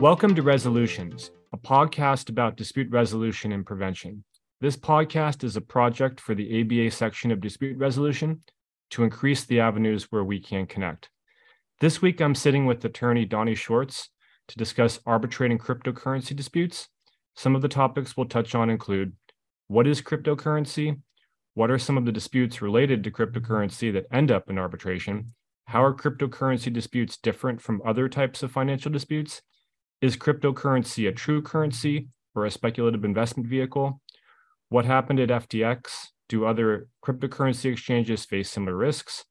Welcome 0.00 0.34
to 0.34 0.42
Resolutions, 0.42 1.30
a 1.52 1.56
podcast 1.56 2.28
about 2.28 2.56
dispute 2.56 2.90
resolution 2.90 3.52
and 3.52 3.64
prevention. 3.64 4.24
This 4.60 4.76
podcast 4.76 5.42
is 5.42 5.56
a 5.56 5.62
project 5.62 6.20
for 6.20 6.34
the 6.34 6.60
ABA 6.60 6.90
section 6.90 7.30
of 7.30 7.40
dispute 7.40 7.78
resolution 7.78 8.40
to 8.90 9.04
increase 9.04 9.44
the 9.44 9.60
avenues 9.60 10.08
where 10.10 10.24
we 10.24 10.38
can 10.38 10.66
connect. 10.66 11.08
This 11.80 12.02
week, 12.02 12.20
I'm 12.20 12.34
sitting 12.34 12.66
with 12.66 12.84
attorney 12.84 13.24
Donnie 13.24 13.54
Schwartz 13.54 14.10
to 14.48 14.58
discuss 14.58 15.00
arbitrating 15.06 15.58
cryptocurrency 15.58 16.36
disputes. 16.36 16.88
Some 17.36 17.56
of 17.56 17.62
the 17.62 17.68
topics 17.68 18.16
we'll 18.16 18.26
touch 18.26 18.54
on 18.54 18.68
include 18.68 19.14
what 19.68 19.86
is 19.86 20.02
cryptocurrency? 20.02 21.00
What 21.54 21.70
are 21.70 21.78
some 21.78 21.98
of 21.98 22.04
the 22.04 22.12
disputes 22.12 22.62
related 22.62 23.02
to 23.02 23.10
cryptocurrency 23.10 23.92
that 23.92 24.06
end 24.12 24.30
up 24.30 24.48
in 24.48 24.58
arbitration? 24.58 25.34
How 25.66 25.82
are 25.84 25.94
cryptocurrency 25.94 26.72
disputes 26.72 27.16
different 27.16 27.60
from 27.60 27.82
other 27.84 28.08
types 28.08 28.42
of 28.42 28.52
financial 28.52 28.92
disputes? 28.92 29.42
Is 30.00 30.16
cryptocurrency 30.16 31.08
a 31.08 31.12
true 31.12 31.42
currency 31.42 32.08
or 32.34 32.46
a 32.46 32.50
speculative 32.50 33.04
investment 33.04 33.48
vehicle? 33.48 34.00
What 34.68 34.84
happened 34.84 35.18
at 35.18 35.28
FTX? 35.28 36.08
Do 36.28 36.46
other 36.46 36.88
cryptocurrency 37.04 37.72
exchanges 37.72 38.24
face 38.24 38.48
similar 38.48 38.76
risks? 38.76 39.24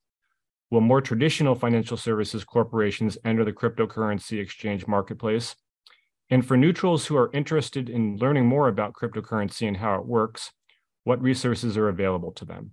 Will 0.70 0.82
more 0.82 1.02
traditional 1.02 1.56
financial 1.56 1.98
services 1.98 2.44
corporations 2.44 3.18
enter 3.24 3.46
the 3.46 3.54
cryptocurrency 3.54 4.40
exchange 4.42 4.86
marketplace? 4.86 5.56
And 6.30 6.46
for 6.46 6.58
neutrals 6.58 7.08
who 7.08 7.16
are 7.16 7.32
interested 7.34 7.90
in 7.90 8.18
learning 8.18 8.46
more 8.46 8.68
about 8.68 8.94
cryptocurrency 8.94 9.68
and 9.68 9.78
how 9.78 9.96
it 9.96 10.06
works, 10.06 10.52
what 11.04 11.22
resources 11.22 11.78
are 11.78 11.90
available 11.90 12.32
to 12.34 12.46
them? 12.46 12.72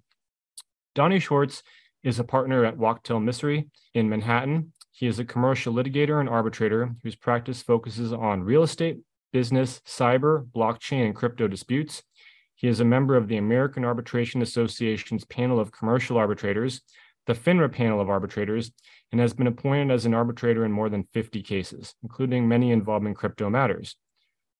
Donnie 0.94 1.20
Schwartz 1.20 1.62
is 2.02 2.18
a 2.18 2.24
partner 2.24 2.64
at 2.64 2.78
Wachtel 2.78 3.20
Missry 3.20 3.68
in 3.94 4.08
Manhattan 4.08 4.72
he 4.96 5.06
is 5.06 5.18
a 5.18 5.26
commercial 5.26 5.74
litigator 5.74 6.20
and 6.20 6.28
arbitrator 6.28 6.94
whose 7.02 7.16
practice 7.16 7.60
focuses 7.60 8.14
on 8.14 8.42
real 8.42 8.62
estate, 8.62 9.00
business, 9.30 9.82
cyber, 9.86 10.48
blockchain, 10.56 11.04
and 11.04 11.14
crypto 11.14 11.46
disputes. 11.46 12.02
He 12.54 12.66
is 12.66 12.80
a 12.80 12.84
member 12.86 13.14
of 13.14 13.28
the 13.28 13.36
American 13.36 13.84
Arbitration 13.84 14.40
Association's 14.40 15.26
panel 15.26 15.60
of 15.60 15.70
commercial 15.70 16.16
arbitrators, 16.16 16.80
the 17.26 17.34
FINRA 17.34 17.70
panel 17.70 18.00
of 18.00 18.08
arbitrators, 18.08 18.72
and 19.12 19.20
has 19.20 19.34
been 19.34 19.46
appointed 19.46 19.92
as 19.92 20.06
an 20.06 20.14
arbitrator 20.14 20.64
in 20.64 20.72
more 20.72 20.88
than 20.88 21.04
50 21.12 21.42
cases, 21.42 21.94
including 22.02 22.48
many 22.48 22.72
involving 22.72 23.12
crypto 23.12 23.50
matters. 23.50 23.96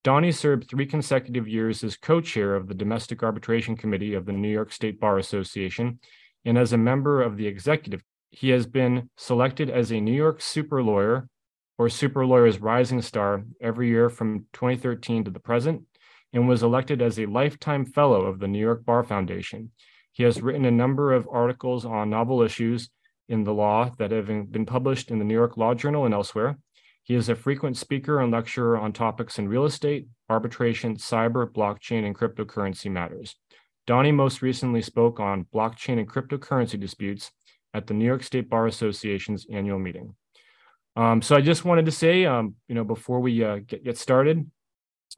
Donnie 0.05 0.33
served 0.33 0.69
three 0.69 0.87
consecutive 0.87 1.49
years 1.49 1.83
as 1.83 1.97
co 1.97 2.21
chair 2.21 2.55
of 2.55 2.69
the 2.69 2.75
Domestic 2.75 3.23
Arbitration 3.23 3.77
Committee 3.77 4.15
of 4.15 4.27
the 4.27 4.33
New 4.33 4.49
York 4.49 4.73
State 4.73 5.01
Bar 5.01 5.19
Association 5.19 5.99
and 6.45 6.57
as 6.57 6.73
a 6.73 6.79
member 6.79 7.23
of 7.23 7.37
the 7.37 7.47
executive 7.47 8.03
he 8.31 8.51
has 8.51 8.67
been 8.67 9.09
selected 9.17 9.71
as 9.71 9.91
a 9.91 10.01
New 10.01 10.13
York 10.13 10.41
Super 10.43 10.83
Lawyer 10.83 11.29
or 11.79 11.89
Super 11.89 12.27
Lawyers 12.27 12.61
Rising 12.61 13.03
Star 13.03 13.45
every 13.61 13.89
year 13.89 14.09
from 14.09 14.47
2013 14.53 15.25
to 15.25 15.31
the 15.31 15.41
present 15.41 15.83
and 16.33 16.49
was 16.49 16.63
elected 16.63 17.01
as 17.01 17.19
a 17.19 17.27
lifetime 17.27 17.87
fellow 17.87 18.23
of 18.23 18.39
the 18.39 18.49
New 18.49 18.59
York 18.59 18.85
Bar 18.85 19.05
Foundation. 19.05 19.71
He 20.13 20.23
has 20.23 20.43
written 20.43 20.65
a 20.65 20.71
number 20.71 21.13
of 21.13 21.29
articles 21.31 21.85
on 21.85 22.11
novel 22.11 22.43
issues 22.43 22.91
in 23.29 23.45
the 23.45 23.55
law 23.55 23.91
that 23.99 24.11
have 24.11 24.27
been 24.27 24.67
published 24.67 25.11
in 25.11 25.19
the 25.19 25.25
New 25.25 25.35
York 25.35 25.57
Law 25.57 25.75
Journal 25.75 26.05
and 26.05 26.15
elsewhere. 26.15 26.59
He 27.07 27.15
is 27.15 27.29
a 27.29 27.37
frequent 27.37 27.77
speaker 27.77 28.19
and 28.19 28.33
lecturer 28.33 28.77
on 28.77 28.93
topics 28.93 29.39
in 29.39 29.49
real 29.49 29.65
estate, 29.65 30.09
arbitration, 30.29 30.97
cyber, 30.97 31.49
blockchain, 31.49 32.05
and 32.05 32.19
cryptocurrency 32.19 32.91
matters. 32.91 33.37
Donnie 33.87 34.11
most 34.11 34.43
recently 34.43 34.83
spoke 34.83 35.21
on 35.21 35.47
blockchain 35.55 36.01
and 36.01 36.11
cryptocurrency 36.11 36.81
disputes 36.81 37.31
at 37.73 37.87
the 37.87 37.95
New 37.95 38.05
York 38.05 38.25
State 38.25 38.51
Bar 38.51 38.67
Association's 38.67 39.47
annual 39.53 39.79
meeting. 39.79 40.17
Um, 40.97 41.23
so 41.23 41.37
I 41.37 41.43
just 41.43 41.65
wanted 41.65 41.87
to 41.87 41.93
say, 41.93 42.25
um, 42.25 42.57
you 42.67 42.75
know, 42.75 42.83
before 42.83 43.21
we 43.21 43.45
uh, 43.45 43.61
get, 43.65 43.85
get 43.85 43.99
started, 43.99 44.45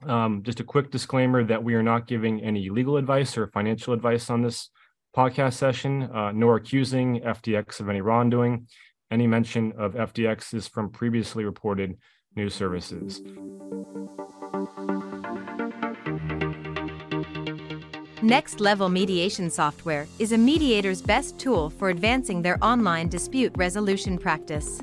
um, 0.07 0.43
just 0.43 0.61
a 0.61 0.65
quick 0.65 0.91
disclaimer 0.91 1.43
that 1.45 1.65
we 1.65 1.73
are 1.73 1.83
not 1.83 2.07
giving 2.07 2.43
any 2.43 2.69
legal 2.69 2.99
advice 2.99 3.39
or 3.39 3.47
financial 3.47 3.95
advice 3.95 4.29
on 4.29 4.43
this 4.43 4.69
podcast 5.17 5.55
session, 5.55 6.03
uh, 6.03 6.33
nor 6.33 6.57
accusing 6.57 7.21
FTX 7.23 7.81
of 7.81 7.89
any 7.89 8.03
wrongdoing. 8.03 8.67
Any 9.11 9.27
mention 9.27 9.73
of 9.73 9.95
FTX 9.95 10.53
is 10.53 10.69
from 10.69 10.91
previously 10.91 11.45
reported 11.45 11.97
news 12.37 12.55
services. 12.55 13.23
Next 18.21 18.61
Level 18.61 18.91
Mediation 18.91 19.49
Software 19.49 20.07
is 20.19 20.33
a 20.33 20.39
mediator's 20.39 21.01
best 21.01 21.39
tool 21.39 21.71
for 21.71 21.89
advancing 21.89 22.43
their 22.43 22.63
online 22.63 23.09
dispute 23.09 23.53
resolution 23.57 24.19
practice. 24.19 24.83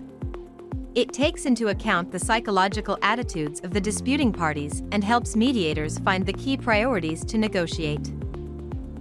It 0.96 1.14
takes 1.14 1.46
into 1.46 1.68
account 1.68 2.12
the 2.12 2.18
psychological 2.18 2.98
attitudes 3.04 3.60
of 3.60 3.74
the 3.74 3.82
disputing 3.82 4.32
parties 4.34 4.82
and 4.92 5.04
helps 5.04 5.36
mediators 5.36 6.00
find 6.00 6.26
the 6.26 6.34
key 6.34 6.58
priorities 6.58 7.24
to 7.26 7.38
negotiate. 7.38 8.12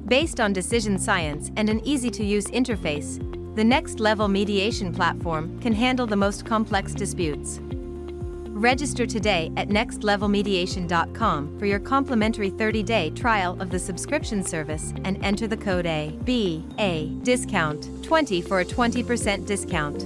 Based 0.06 0.38
on 0.38 0.52
decision 0.52 0.98
science 0.98 1.50
and 1.56 1.70
an 1.70 1.80
easy 1.86 2.10
to 2.10 2.24
use 2.24 2.46
interface, 2.48 3.23
the 3.54 3.62
Next 3.62 4.00
Level 4.00 4.26
Mediation 4.26 4.92
platform 4.92 5.60
can 5.60 5.72
handle 5.72 6.08
the 6.08 6.16
most 6.16 6.44
complex 6.44 6.92
disputes. 6.92 7.60
Register 7.62 9.06
today 9.06 9.52
at 9.56 9.68
nextlevelmediation.com 9.68 11.58
for 11.58 11.66
your 11.66 11.78
complimentary 11.78 12.50
30-day 12.50 13.10
trial 13.10 13.60
of 13.62 13.70
the 13.70 13.78
subscription 13.78 14.42
service 14.42 14.92
and 15.04 15.24
enter 15.24 15.46
the 15.46 15.56
code 15.56 15.86
A 15.86 16.18
B 16.24 16.66
A 16.78 17.06
discount 17.22 17.88
20 18.02 18.42
for 18.42 18.58
a 18.58 18.64
20% 18.64 19.46
discount. 19.46 20.00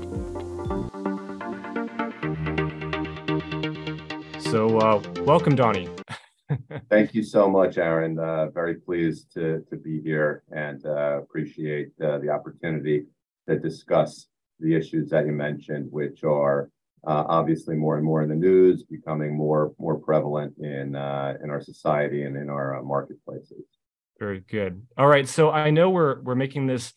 So, 4.43 4.79
uh, 4.79 5.03
welcome, 5.25 5.55
Donnie. 5.55 5.89
Thank 6.91 7.15
you 7.15 7.23
so 7.23 7.49
much, 7.49 7.79
Aaron. 7.79 8.19
Uh, 8.19 8.51
very 8.51 8.75
pleased 8.75 9.33
to, 9.35 9.65
to 9.71 9.77
be 9.77 10.03
here 10.03 10.43
and 10.51 10.85
uh, 10.85 11.21
appreciate 11.23 11.93
uh, 12.03 12.19
the 12.19 12.29
opportunity 12.31 13.07
to 13.49 13.59
discuss 13.59 14.29
the 14.61 14.75
issues 14.75 15.11
that 15.11 15.27
you 15.27 15.33
mentioned, 15.33 15.91
which 15.91 16.25
are 16.25 16.71
uh, 17.07 17.25
obviously 17.29 17.77
more 17.77 17.97
and 17.97 18.05
more 18.05 18.23
in 18.23 18.29
the 18.29 18.35
news, 18.35 18.83
becoming 18.83 19.37
more 19.37 19.73
more 19.79 19.99
prevalent 19.99 20.55
in 20.59 20.97
uh, 20.97 21.35
in 21.43 21.51
our 21.51 21.61
society 21.61 22.25
and 22.25 22.37
in 22.37 22.51
our 22.51 22.79
uh, 22.79 22.83
marketplaces. 22.83 23.65
Very 24.19 24.41
good. 24.41 24.83
All 24.97 25.07
right, 25.07 25.29
so 25.29 25.51
I 25.51 25.71
know 25.71 25.91
we're 25.91 26.21
we're 26.23 26.35
making 26.35 26.67
this 26.67 26.93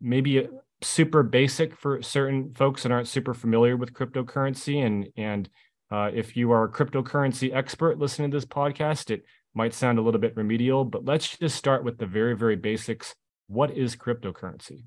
maybe 0.00 0.48
super 0.82 1.22
basic 1.22 1.76
for 1.76 2.02
certain 2.02 2.52
folks 2.54 2.82
that 2.82 2.92
aren't 2.92 3.08
super 3.08 3.34
familiar 3.34 3.76
with 3.76 3.94
cryptocurrency, 3.94 4.84
and 4.84 5.08
and 5.16 5.48
uh, 5.90 6.10
if 6.12 6.36
you 6.36 6.52
are 6.52 6.64
a 6.64 6.70
cryptocurrency 6.70 7.54
expert 7.54 7.98
listening 7.98 8.30
to 8.30 8.36
this 8.36 8.44
podcast, 8.46 9.10
it 9.10 9.24
might 9.54 9.74
sound 9.74 9.98
a 9.98 10.02
little 10.02 10.20
bit 10.20 10.36
remedial, 10.36 10.84
but 10.84 11.04
let's 11.04 11.36
just 11.38 11.56
start 11.56 11.84
with 11.84 11.98
the 11.98 12.06
very 12.06 12.36
very 12.36 12.56
basics. 12.56 13.14
What 13.46 13.70
is 13.70 13.96
cryptocurrency? 13.96 14.84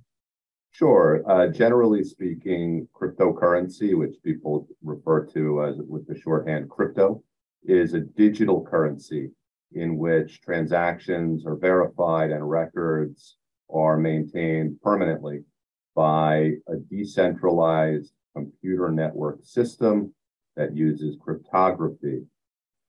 Sure. 0.78 1.24
Uh, 1.32 1.48
generally 1.48 2.04
speaking, 2.04 2.86
cryptocurrency, 2.94 3.98
which 3.98 4.22
people 4.26 4.68
refer 4.84 5.26
to 5.28 5.64
as 5.64 5.78
with 5.78 6.06
the 6.06 6.20
shorthand 6.20 6.70
crypto, 6.70 7.24
is 7.64 7.94
a 7.94 8.02
digital 8.02 8.62
currency 8.62 9.32
in 9.72 9.98
which 9.98 10.42
transactions 10.42 11.46
are 11.46 11.56
verified 11.56 12.32
and 12.32 12.50
records 12.50 13.38
are 13.74 13.96
maintained 13.96 14.78
permanently 14.82 15.46
by 15.96 16.52
a 16.68 16.76
decentralized 16.90 18.12
computer 18.36 18.92
network 18.92 19.40
system 19.44 20.14
that 20.58 20.76
uses 20.76 21.16
cryptography 21.22 22.22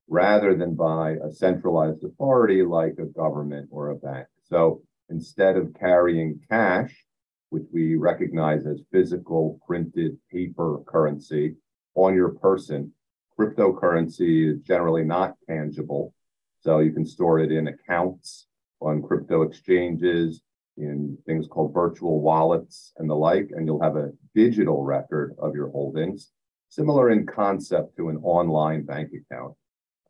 rather 0.09 0.57
than 0.57 0.75
by 0.75 1.13
a 1.25 1.31
centralized 1.31 2.03
authority 2.03 2.65
like 2.65 2.95
a 2.99 3.07
government 3.07 3.69
or 3.71 3.91
a 3.91 3.95
bank. 3.95 4.27
So 4.43 4.83
instead 5.09 5.57
of 5.57 5.73
carrying 5.79 6.41
cash, 6.51 7.07
which 7.51 7.65
we 7.73 7.97
recognize 7.97 8.67
as 8.67 8.82
physical 8.93 9.61
printed 9.67 10.19
paper 10.32 10.81
currency 10.87 11.56
on 11.94 12.15
your 12.15 12.31
person. 12.31 12.93
Cryptocurrency 13.38 14.53
is 14.53 14.61
generally 14.62 15.05
not 15.05 15.35
tangible. 15.49 16.12
So 16.61 16.79
you 16.81 16.93
can 16.93 17.06
store 17.06 17.38
it 17.38 17.53
in 17.53 17.69
accounts 17.69 18.47
on 18.81 19.03
crypto 19.03 19.43
exchanges, 19.43 20.43
in 20.76 21.17
things 21.26 21.47
called 21.47 21.73
virtual 21.73 22.20
wallets 22.20 22.93
and 22.99 23.09
the 23.09 23.15
like, 23.15 23.50
and 23.53 23.67
you'll 23.67 23.82
have 23.82 23.97
a 23.97 24.12
digital 24.35 24.82
record 24.82 25.35
of 25.38 25.55
your 25.55 25.70
holdings, 25.70 26.32
similar 26.69 27.11
in 27.11 27.26
concept 27.26 27.97
to 27.97 28.09
an 28.09 28.19
online 28.19 28.85
bank 28.85 29.11
account. 29.12 29.55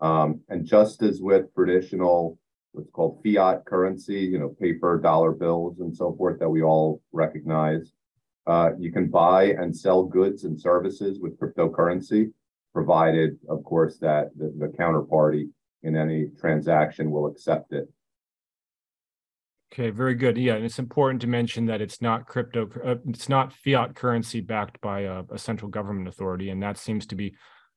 Um, 0.01 0.41
and 0.49 0.67
just 0.67 1.03
as 1.03 1.21
with 1.21 1.55
traditional 1.55 2.39
what's 2.77 2.91
called 2.91 3.21
fiat 3.25 3.65
currency, 3.65 4.21
you 4.21 4.39
know, 4.39 4.51
paper 4.61 5.01
dollar 5.01 5.33
bills 5.33 5.81
and 5.81 5.97
so 5.97 6.15
forth 6.17 6.39
that 6.39 6.49
we 6.49 6.63
all 6.63 7.01
recognize. 7.13 7.93
Uh, 8.47 8.71
you 8.79 8.93
can 8.93 9.09
buy 9.09 9.45
and 9.45 9.77
sell 9.77 10.05
goods 10.05 10.45
and 10.45 10.61
services 10.61 11.19
with 11.21 11.39
cryptocurrency, 11.41 12.31
provided, 12.73 13.39
of 13.49 13.65
course, 13.65 13.99
that 13.99 14.29
the, 14.37 14.53
the 14.59 14.69
counterparty 14.79 15.49
in 15.83 15.97
any 15.97 16.27
transaction 16.39 17.11
will 17.11 17.27
accept 17.27 17.73
it. 17.73 17.89
Okay, 19.73 19.91
very 19.91 20.15
good. 20.15 20.37
Yeah, 20.37 20.55
and 20.55 20.65
it's 20.65 20.79
important 20.79 21.21
to 21.23 21.27
mention 21.27 21.67
that 21.67 21.81
it's 21.81 22.01
not 22.01 22.27
crypto, 22.27 22.69
uh, 22.85 22.97
it's 23.09 23.29
not 23.29 23.53
fiat 23.53 23.97
currency 23.97 24.41
backed 24.41 24.81
by 24.81 25.01
a, 25.01 25.23
a, 25.31 25.39
central 25.39 25.71
government 25.71 26.07
authority, 26.07 26.51
and 26.51 26.63
that 26.63 26.79
seems 26.79 27.05
to 27.07 27.17
be, 27.17 27.35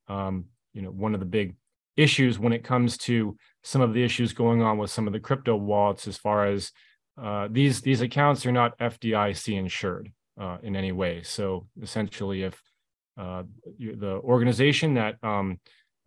um, 0.08 0.46
you 0.74 0.84
know, 0.84 0.92
one 0.92 1.14
of 1.16 1.20
the 1.20 1.26
big 1.26 1.56
issues 2.00 2.40
when 2.40 2.54
it 2.54 2.64
comes 2.64 2.98
to 2.98 3.38
some 3.64 3.82
of 3.82 3.94
the 3.94 4.04
issues 4.04 4.34
going 4.34 4.62
on 4.62 4.78
with 4.78 4.90
some 4.90 5.08
of 5.08 5.14
the 5.14 5.20
crypto 5.20 5.56
wallets, 5.56 6.08
as 6.08 6.18
far 6.18 6.46
as 6.46 6.72
uh, 7.22 7.48
these 7.52 7.82
these 7.82 8.02
accounts 8.02 8.46
are 8.46 8.52
not 8.52 8.78
FDIC 8.80 9.58
insured 9.58 10.12
uh, 10.40 10.58
in 10.64 10.76
any 10.76 10.92
way. 10.92 11.22
So 11.24 11.68
essentially, 11.82 12.44
if 12.44 12.62
uh, 13.18 13.44
the 13.78 14.22
organization 14.24 14.94
that 14.94 15.16
um, 15.24 15.60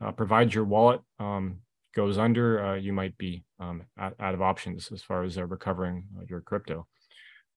uh, 0.02 0.12
provides 0.12 0.54
your 0.54 0.64
wallet 0.64 1.02
um, 1.18 1.58
goes 1.94 2.16
under, 2.16 2.64
uh, 2.64 2.74
you 2.76 2.92
might 2.92 3.16
be 3.18 3.44
um, 3.60 3.82
out, 3.98 4.14
out, 4.18 4.34
of 4.34 4.40
options 4.40 4.90
as 4.90 5.02
far 5.02 5.22
as 5.22 5.36
uh, 5.36 5.44
recovering 5.44 6.04
your 6.26 6.40
crypto 6.40 6.86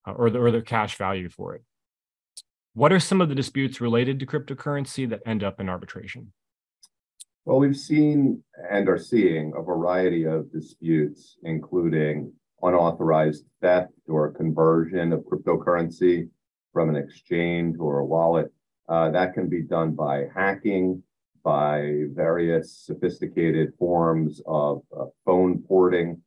or, 0.06 0.30
the, 0.30 0.38
or 0.38 0.52
the 0.52 0.62
cash 0.62 0.98
value 0.98 1.30
for 1.30 1.56
it. 1.56 1.64
What 2.74 2.92
are 2.92 3.00
some 3.00 3.22
of 3.22 3.30
the 3.30 3.36
disputes 3.36 3.80
related 3.80 4.20
to 4.20 4.26
cryptocurrency 4.26 5.10
that 5.10 5.22
end 5.26 5.44
up 5.44 5.62
in 5.62 5.70
arbitration? 5.70 6.34
Well, 7.46 7.60
we've 7.60 7.78
seen 7.78 8.44
and 8.72 8.90
are 8.90 8.98
seeing 8.98 9.54
a 9.56 9.62
variety 9.62 10.24
of 10.26 10.52
disputes, 10.52 11.38
including 11.44 12.34
unauthorized 12.64 13.46
theft 13.62 13.94
or 14.08 14.32
conversion 14.32 15.14
of 15.14 15.20
cryptocurrency 15.26 16.28
from 16.74 16.90
an 16.90 16.96
exchange 16.96 17.76
or 17.80 18.00
a 18.00 18.06
wallet. 18.06 18.52
Uh, 18.90 19.12
that 19.12 19.36
can 19.36 19.48
be 19.48 19.62
done 19.62 19.92
by 19.92 20.26
hacking, 20.34 21.04
by 21.44 22.06
various 22.16 22.76
sophisticated 22.84 23.74
forms 23.78 24.42
of 24.48 24.82
uh, 25.00 25.06
phone 25.24 25.64
porting. 25.68 26.20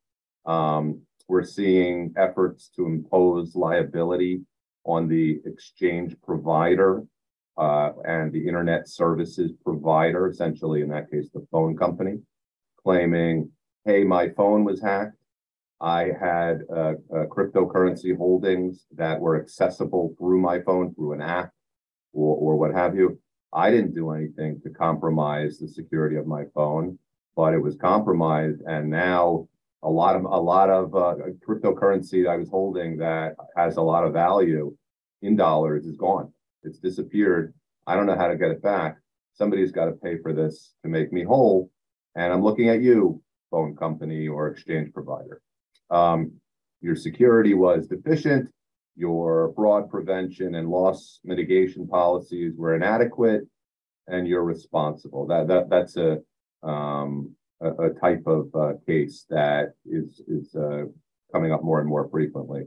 Um, 0.47 1.03
we're 1.27 1.43
seeing 1.43 2.15
efforts 2.17 2.71
to 2.77 2.87
impose 2.87 3.57
liability 3.57 4.43
on 4.85 5.09
the 5.09 5.41
exchange 5.45 6.15
provider 6.25 7.03
uh, 7.59 7.91
and 8.05 8.33
the 8.33 8.47
internet 8.47 8.89
services 8.89 9.53
provider, 9.65 10.29
essentially 10.29 10.83
in 10.83 10.89
that 10.89 11.11
case, 11.11 11.29
the 11.35 11.47
phone 11.51 11.77
company, 11.77 12.19
claiming, 12.83 13.51
hey, 13.85 14.05
my 14.05 14.29
phone 14.31 14.65
was 14.65 14.81
hacked. 14.81 15.17
I 15.81 16.11
had 16.21 16.63
uh, 16.75 16.95
uh, 17.13 17.27
cryptocurrency 17.27 18.17
holdings 18.17 18.87
that 18.97 19.21
were 19.21 19.41
accessible 19.41 20.15
through 20.19 20.41
my 20.41 20.61
phone, 20.61 20.95
through 20.95 21.13
an 21.13 21.21
app, 21.21 21.51
or, 22.13 22.37
or 22.37 22.57
what 22.57 22.75
have 22.75 22.97
you. 22.97 23.19
I 23.53 23.71
didn't 23.71 23.95
do 23.95 24.11
anything 24.11 24.61
to 24.63 24.71
compromise 24.71 25.59
the 25.59 25.69
security 25.69 26.17
of 26.17 26.27
my 26.27 26.45
phone, 26.55 26.99
but 27.37 27.55
it 27.55 27.63
was 27.63 27.77
compromised, 27.77 28.61
and 28.67 28.91
now 28.91 29.49
a 29.83 29.89
lot 29.89 30.17
of 30.17 30.25
a 30.25 30.41
lot 30.41 30.71
of 30.71 30.95
uh, 30.95 31.15
cryptocurrency 31.47 32.29
I 32.29 32.37
was 32.37 32.49
holding 32.49 32.99
that 32.99 33.37
has 33.57 33.77
a 33.77 33.83
lot 33.83 34.05
of 34.05 34.13
value 34.13 34.77
in 35.23 35.37
dollars 35.37 35.87
is 35.87 35.97
gone. 35.97 36.33
It's 36.63 36.79
disappeared. 36.79 37.55
I 37.87 37.95
don't 37.95 38.07
know 38.07 38.17
how 38.17 38.29
to 38.29 38.37
get 38.37 38.51
it 38.51 38.63
back. 38.63 38.97
Somebody's 39.35 39.73
got 39.73 39.87
to 39.87 39.93
pay 39.93 40.19
for 40.19 40.33
this 40.33 40.75
to 40.83 40.89
make 40.89 41.13
me 41.13 41.25
whole, 41.25 41.71
and 42.17 42.33
I'm 42.33 42.43
looking 42.43 42.69
at 42.69 42.83
you, 42.83 43.23
phone 43.51 43.77
company 43.77 44.29
or 44.29 44.49
exchange 44.49 44.93
provider. 44.93 45.41
Um, 45.91 46.33
your 46.81 46.97
security 46.97 47.55
was 47.55 47.87
deficient 47.87 48.51
your 48.99 49.53
fraud 49.55 49.89
prevention 49.89 50.57
and 50.57 50.69
loss 50.69 51.21
mitigation 51.25 51.87
policies 51.87 52.55
were 52.57 52.75
inadequate 52.75 53.43
and 54.09 54.27
you're 54.27 54.43
responsible. 54.43 55.25
That, 55.29 55.47
that 55.47 55.71
that's 55.71 55.97
a 55.97 56.19
um, 56.69 57.37
a, 57.61 57.71
a, 57.71 57.91
type 58.01 58.25
of 58.27 58.49
uh, 58.55 58.73
case 58.85 59.25
that 59.31 59.75
is 59.87 60.21
is 60.27 60.53
uh, 60.57 60.87
coming 61.33 61.53
up 61.53 61.63
more 61.63 61.79
and 61.79 61.89
more 61.89 62.09
frequently. 62.11 62.65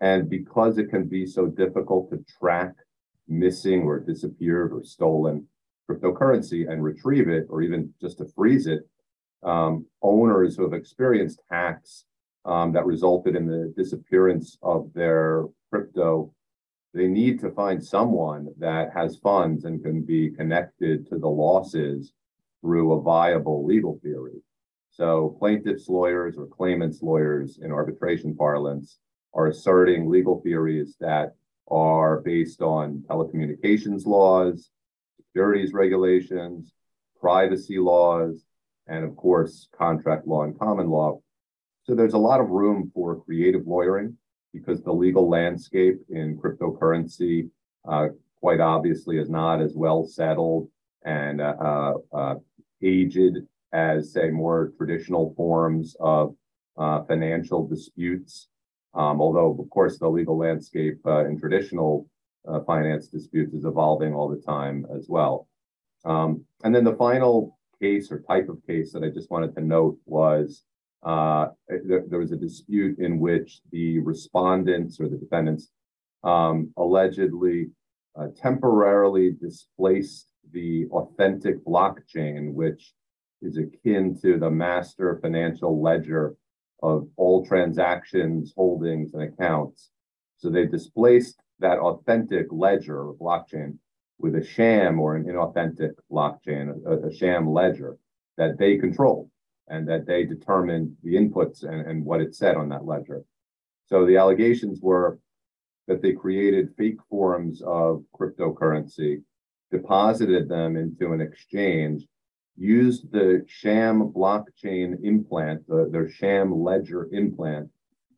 And 0.00 0.30
because 0.30 0.78
it 0.78 0.88
can 0.88 1.06
be 1.06 1.26
so 1.26 1.46
difficult 1.46 2.10
to 2.10 2.24
track 2.38 2.72
missing 3.28 3.82
or 3.82 4.00
disappeared 4.00 4.72
or 4.72 4.84
stolen 4.84 5.46
cryptocurrency 5.90 6.70
and 6.70 6.82
retrieve 6.82 7.28
it, 7.28 7.46
or 7.48 7.62
even 7.62 7.92
just 8.00 8.18
to 8.18 8.26
freeze 8.34 8.66
it, 8.66 8.88
um, 9.42 9.86
owners 10.02 10.56
who 10.56 10.62
have 10.62 10.72
experienced 10.72 11.42
hacks 11.50 12.04
um, 12.44 12.72
that 12.72 12.86
resulted 12.86 13.36
in 13.36 13.46
the 13.46 13.72
disappearance 13.76 14.58
of 14.62 14.90
their 14.94 15.44
crypto, 15.70 16.32
they 16.94 17.06
need 17.06 17.40
to 17.40 17.50
find 17.50 17.84
someone 17.84 18.48
that 18.58 18.92
has 18.94 19.16
funds 19.16 19.64
and 19.64 19.82
can 19.82 20.02
be 20.02 20.30
connected 20.30 21.08
to 21.08 21.18
the 21.18 21.28
losses 21.28 22.12
through 22.60 22.92
a 22.92 23.02
viable 23.02 23.66
legal 23.66 23.98
theory. 24.02 24.40
So 24.90 25.36
plaintiffs' 25.40 25.88
lawyers 25.88 26.36
or 26.38 26.46
claimants' 26.46 27.02
lawyers 27.02 27.58
in 27.60 27.72
arbitration 27.72 28.34
parlance 28.36 28.98
are 29.34 29.48
asserting 29.48 30.08
legal 30.08 30.40
theories 30.40 30.96
that 31.00 31.34
are 31.68 32.20
based 32.20 32.60
on 32.60 33.02
telecommunications 33.08 34.06
laws, 34.06 34.70
securities 35.18 35.72
regulations, 35.72 36.72
privacy 37.20 37.78
laws, 37.78 38.44
and 38.86 39.04
of 39.04 39.16
course, 39.16 39.68
contract 39.76 40.26
law 40.26 40.42
and 40.42 40.58
common 40.58 40.88
law. 40.88 41.20
So 41.84 41.94
there's 41.94 42.14
a 42.14 42.18
lot 42.18 42.40
of 42.40 42.48
room 42.48 42.90
for 42.94 43.22
creative 43.24 43.66
lawyering 43.66 44.16
because 44.52 44.82
the 44.82 44.92
legal 44.92 45.28
landscape 45.28 46.00
in 46.10 46.38
cryptocurrency 46.38 47.50
uh, 47.88 48.08
quite 48.40 48.60
obviously 48.60 49.18
is 49.18 49.28
not 49.28 49.60
as 49.60 49.74
well 49.74 50.04
settled 50.04 50.68
and 51.04 51.40
uh, 51.40 51.54
uh, 51.60 51.92
uh 52.14 52.34
aged 52.82 53.38
as, 53.72 54.12
say, 54.12 54.30
more 54.30 54.72
traditional 54.76 55.34
forms 55.36 55.96
of 55.98 56.34
uh, 56.78 57.02
financial 57.04 57.66
disputes. 57.66 58.48
Um, 58.94 59.20
although, 59.20 59.56
of 59.58 59.70
course, 59.70 59.98
the 59.98 60.08
legal 60.08 60.38
landscape 60.38 61.00
uh, 61.06 61.26
in 61.26 61.38
traditional 61.38 62.06
finance 62.66 63.08
disputes 63.08 63.54
is 63.54 63.64
evolving 63.64 64.12
all 64.14 64.28
the 64.28 64.42
time 64.42 64.86
as 64.94 65.06
well. 65.08 65.48
Um, 66.04 66.44
and 66.62 66.74
then 66.74 66.84
the 66.84 66.96
final 66.96 67.58
case 67.80 68.10
or 68.10 68.20
type 68.20 68.48
of 68.48 68.64
case 68.66 68.92
that 68.92 69.02
I 69.02 69.08
just 69.08 69.30
wanted 69.30 69.54
to 69.54 69.60
note 69.60 69.98
was 70.04 70.62
uh, 71.02 71.48
there, 71.68 72.04
there, 72.08 72.18
was 72.18 72.32
a 72.32 72.36
dispute 72.36 72.98
in 72.98 73.18
which 73.18 73.60
the 73.70 73.98
respondents 73.98 74.98
or 75.00 75.08
the 75.08 75.18
defendants 75.18 75.70
um, 76.22 76.72
allegedly 76.78 77.68
uh, 78.18 78.28
temporarily 78.40 79.32
displaced 79.32 80.28
the 80.52 80.86
authentic 80.92 81.62
blockchain, 81.64 82.52
which 82.54 82.94
is 83.42 83.58
akin 83.58 84.18
to 84.22 84.38
the 84.38 84.50
master 84.50 85.18
financial 85.20 85.82
ledger 85.82 86.36
of 86.84 87.08
all 87.16 87.46
transactions, 87.46 88.52
holdings, 88.54 89.14
and 89.14 89.22
accounts. 89.22 89.90
So 90.36 90.50
they 90.50 90.66
displaced 90.66 91.40
that 91.60 91.78
authentic 91.78 92.48
ledger 92.50 93.08
or 93.08 93.14
blockchain 93.14 93.78
with 94.18 94.34
a 94.36 94.44
sham 94.44 95.00
or 95.00 95.16
an 95.16 95.24
inauthentic 95.24 95.92
blockchain, 96.12 96.74
a, 96.86 97.08
a 97.08 97.14
sham 97.14 97.48
ledger 97.48 97.96
that 98.36 98.58
they 98.58 98.76
controlled 98.76 99.30
and 99.68 99.88
that 99.88 100.04
they 100.04 100.24
determined 100.24 100.94
the 101.02 101.14
inputs 101.14 101.62
and, 101.62 101.86
and 101.88 102.04
what 102.04 102.20
it 102.20 102.34
said 102.34 102.54
on 102.54 102.68
that 102.68 102.84
ledger. 102.84 103.24
So 103.86 104.04
the 104.04 104.18
allegations 104.18 104.80
were 104.82 105.18
that 105.88 106.02
they 106.02 106.12
created 106.12 106.74
fake 106.76 107.00
forms 107.08 107.62
of 107.62 108.04
cryptocurrency, 108.14 109.22
deposited 109.70 110.50
them 110.50 110.76
into 110.76 111.14
an 111.14 111.22
exchange, 111.22 112.04
used 112.56 113.10
the 113.10 113.44
sham 113.48 114.12
blockchain 114.12 115.02
implant, 115.02 115.66
the, 115.66 115.88
their 115.90 116.08
sham 116.08 116.62
ledger 116.62 117.08
implant, 117.12 117.68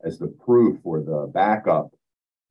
as 0.03 0.19
the 0.19 0.27
proof 0.27 0.79
or 0.83 1.01
the 1.01 1.29
backup, 1.33 1.91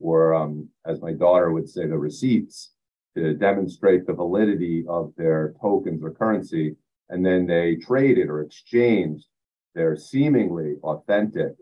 or 0.01 0.35
um, 0.35 0.69
as 0.85 1.01
my 1.01 1.13
daughter 1.13 1.53
would 1.53 1.69
say, 1.69 1.87
the 1.87 1.97
receipts 1.97 2.73
to 3.15 3.35
demonstrate 3.35 4.07
the 4.07 4.13
validity 4.13 4.85
of 4.89 5.13
their 5.17 5.55
tokens 5.61 6.03
or 6.03 6.11
currency 6.11 6.77
and 7.09 7.25
then 7.25 7.47
they 7.47 7.77
traded 7.77 8.29
or 8.29 8.41
exchanged 8.41 9.27
their 9.75 9.97
seemingly 9.97 10.77
authentic 10.83 11.53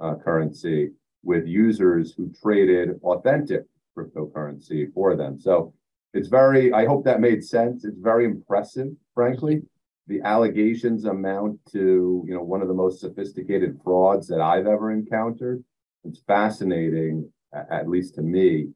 uh, 0.00 0.14
currency 0.16 0.90
with 1.22 1.46
users 1.46 2.12
who 2.12 2.32
traded 2.42 3.00
authentic 3.02 3.62
cryptocurrency 3.96 4.92
for 4.92 5.16
them. 5.16 5.38
So 5.38 5.74
it's 6.12 6.28
very, 6.28 6.72
I 6.72 6.86
hope 6.86 7.04
that 7.04 7.20
made 7.20 7.44
sense. 7.44 7.84
It's 7.84 7.98
very 7.98 8.24
impressive, 8.24 8.88
frankly. 9.14 9.62
The 10.06 10.20
allegations 10.22 11.06
amount 11.06 11.60
to, 11.72 12.22
you 12.26 12.34
know, 12.34 12.42
one 12.42 12.60
of 12.60 12.68
the 12.68 12.74
most 12.74 13.00
sophisticated 13.00 13.80
frauds 13.82 14.26
that 14.28 14.40
I've 14.40 14.66
ever 14.66 14.92
encountered. 14.92 15.64
It's 16.04 16.20
fascinating, 16.26 17.30
at 17.70 17.88
least 17.88 18.14
to 18.16 18.22
me. 18.22 18.68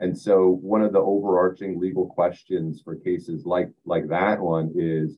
And 0.00 0.16
so 0.16 0.58
one 0.60 0.82
of 0.82 0.92
the 0.92 0.98
overarching 0.98 1.80
legal 1.80 2.06
questions 2.06 2.82
for 2.84 2.96
cases 2.96 3.46
like 3.46 3.70
like 3.86 4.08
that 4.08 4.40
one 4.40 4.72
is 4.74 5.16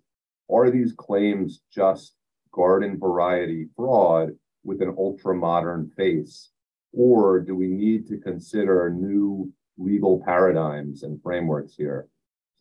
are 0.48 0.70
these 0.70 0.92
claims 0.92 1.62
just 1.72 2.14
garden 2.52 2.98
variety 2.98 3.66
fraud 3.74 4.30
with 4.64 4.82
an 4.82 4.94
ultra 4.96 5.34
modern 5.34 5.90
face? 5.96 6.50
Or 6.92 7.40
do 7.40 7.56
we 7.56 7.68
need 7.68 8.06
to 8.08 8.18
consider 8.18 8.90
new 8.90 9.52
legal 9.76 10.22
paradigms 10.24 11.02
and 11.02 11.20
frameworks 11.22 11.74
here? 11.74 12.08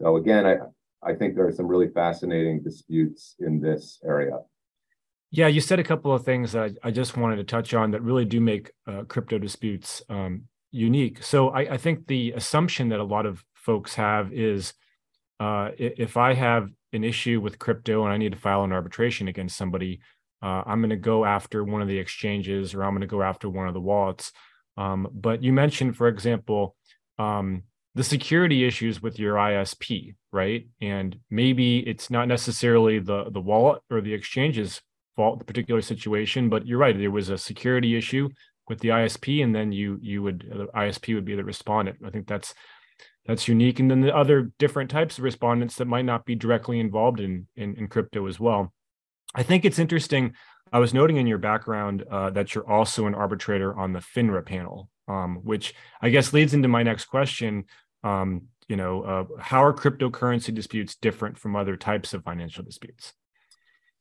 So 0.01 0.17
again, 0.17 0.45
I, 0.45 0.57
I 1.05 1.13
think 1.13 1.35
there 1.35 1.47
are 1.47 1.51
some 1.51 1.67
really 1.67 1.89
fascinating 1.89 2.63
disputes 2.63 3.35
in 3.39 3.61
this 3.61 3.99
area. 4.03 4.39
Yeah, 5.31 5.47
you 5.47 5.61
said 5.61 5.79
a 5.79 5.83
couple 5.83 6.13
of 6.13 6.23
things 6.23 6.53
that 6.53 6.77
I, 6.83 6.87
I 6.87 6.91
just 6.91 7.17
wanted 7.17 7.37
to 7.37 7.43
touch 7.43 7.73
on 7.73 7.91
that 7.91 8.01
really 8.01 8.25
do 8.25 8.39
make 8.39 8.71
uh, 8.87 9.03
crypto 9.03 9.37
disputes 9.37 10.01
um, 10.09 10.43
unique. 10.71 11.23
So 11.23 11.49
I, 11.49 11.73
I, 11.73 11.77
think 11.77 12.07
the 12.07 12.31
assumption 12.33 12.89
that 12.89 12.99
a 12.99 13.03
lot 13.03 13.25
of 13.25 13.43
folks 13.53 13.95
have 13.95 14.31
is 14.33 14.73
uh, 15.39 15.71
if 15.77 16.17
I 16.17 16.33
have 16.33 16.69
an 16.93 17.03
issue 17.03 17.41
with 17.41 17.59
crypto 17.59 18.03
and 18.03 18.13
I 18.13 18.17
need 18.17 18.31
to 18.31 18.37
file 18.37 18.63
an 18.63 18.71
arbitration 18.71 19.27
against 19.27 19.57
somebody, 19.57 19.99
uh, 20.41 20.63
I'm 20.65 20.79
going 20.79 20.89
to 20.89 20.95
go 20.95 21.25
after 21.25 21.63
one 21.63 21.81
of 21.81 21.87
the 21.87 21.97
exchanges 21.97 22.73
or 22.73 22.83
I'm 22.83 22.91
going 22.91 23.01
to 23.01 23.07
go 23.07 23.21
after 23.21 23.49
one 23.49 23.67
of 23.67 23.73
the 23.73 23.81
wallets. 23.81 24.31
Um, 24.77 25.07
but 25.13 25.43
you 25.43 25.53
mentioned, 25.53 25.97
for 25.97 26.07
example, 26.07 26.75
um, 27.17 27.63
the 27.95 28.03
security 28.03 28.67
issues 28.67 29.01
with 29.01 29.17
your 29.17 29.35
ISP, 29.35 30.15
right? 30.31 30.67
And 30.81 31.17
maybe 31.29 31.79
it's 31.79 32.11
not 32.11 32.27
necessarily 32.27 32.99
the 32.99 33.29
the 33.31 33.41
wallet 33.41 33.81
or 33.89 34.01
the 34.01 34.13
exchange's 34.13 34.81
fault, 35.15 35.39
the 35.39 35.45
particular 35.45 35.81
situation, 35.81 36.49
but 36.49 36.67
you're 36.67 36.77
right. 36.77 36.97
There 36.97 37.09
was 37.09 37.29
a 37.29 37.37
security 37.37 37.97
issue 37.97 38.29
with 38.67 38.79
the 38.79 38.89
ISP, 38.89 39.43
and 39.43 39.55
then 39.55 39.71
you 39.71 39.97
you 40.01 40.21
would 40.21 40.39
the 40.39 40.67
ISP 40.75 41.15
would 41.15 41.25
be 41.25 41.35
the 41.35 41.43
respondent. 41.43 41.97
I 42.05 42.09
think 42.09 42.27
that's 42.27 42.53
that's 43.25 43.47
unique. 43.47 43.79
And 43.79 43.89
then 43.89 44.01
the 44.01 44.15
other 44.15 44.51
different 44.59 44.91
types 44.91 45.17
of 45.17 45.23
respondents 45.23 45.75
that 45.77 45.85
might 45.85 46.05
not 46.05 46.25
be 46.25 46.35
directly 46.35 46.79
involved 46.79 47.21
in 47.21 47.47
in, 47.55 47.75
in 47.75 47.87
crypto 47.87 48.27
as 48.27 48.39
well. 48.39 48.73
I 49.33 49.43
think 49.43 49.63
it's 49.63 49.79
interesting. 49.79 50.33
I 50.71 50.79
was 50.79 50.93
noting 50.93 51.17
in 51.17 51.27
your 51.27 51.37
background 51.37 52.03
uh, 52.11 52.31
that 52.31 52.53
you're 52.53 52.69
also 52.69 53.05
an 53.05 53.15
arbitrator 53.15 53.77
on 53.77 53.93
the 53.93 53.99
FINRA 53.99 54.45
panel, 54.45 54.89
um, 55.07 55.37
which 55.43 55.73
I 56.01 56.09
guess 56.09 56.33
leads 56.33 56.53
into 56.53 56.67
my 56.67 56.83
next 56.83 57.05
question 57.05 57.65
um, 58.05 58.43
you 58.67 58.75
know, 58.75 59.01
uh, 59.03 59.25
how 59.39 59.63
are 59.63 59.73
cryptocurrency 59.73 60.53
disputes 60.53 60.95
different 60.95 61.37
from 61.37 61.55
other 61.55 61.75
types 61.75 62.13
of 62.13 62.23
financial 62.23 62.63
disputes? 62.63 63.13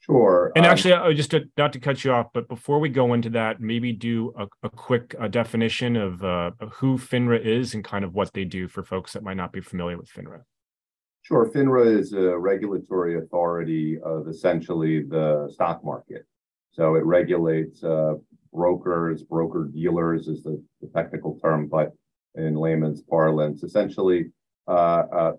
Sure. 0.01 0.53
And 0.55 0.67
um, 0.67 0.71
actually, 0.71 0.93
uh, 0.93 1.13
just 1.15 1.31
to, 1.31 1.45
not 1.57 1.73
to 1.73 1.81
cut 1.81 2.05
you 2.05 2.13
off, 2.13 2.27
but 2.35 2.47
before 2.49 2.79
we 2.79 2.91
go 2.91 3.15
into 3.15 3.31
that, 3.31 3.61
maybe 3.61 3.93
do 3.93 4.35
a, 4.39 4.47
a 4.63 4.69
quick 4.69 5.15
uh, 5.19 5.29
definition 5.29 5.97
of, 5.97 6.23
uh, 6.23 6.51
who 6.73 6.99
FINRA 6.99 7.41
is 7.43 7.75
and 7.75 7.83
kind 7.83 8.05
of 8.05 8.15
what 8.15 8.33
they 8.35 8.45
do 8.45 8.69
for 8.69 8.83
folks 8.83 9.15
that 9.15 9.23
might 9.23 9.39
not 9.39 9.53
be 9.53 9.63
familiar 9.63 9.97
with 9.97 10.11
FINRA. 10.11 10.43
Sure. 11.23 11.51
FINRA 11.51 11.99
is 11.99 12.13
a 12.13 12.37
regulatory 12.39 13.17
authority 13.19 13.99
of 14.05 14.29
essentially 14.29 15.03
the 15.03 15.49
stock 15.51 15.83
market. 15.83 16.27
So 16.73 16.97
it 16.97 17.05
regulates 17.07 17.83
uh, 17.83 18.15
brokers, 18.53 19.23
broker 19.23 19.71
dealers 19.73 20.29
is 20.29 20.43
the, 20.43 20.63
the 20.83 20.89
technical 20.89 21.39
term, 21.43 21.67
but 21.67 21.93
in 22.35 22.57
layman's 22.57 23.03
parlance. 23.03 23.63
Essentially, 23.63 24.31
uh, 24.69 25.05
uh, 25.13 25.33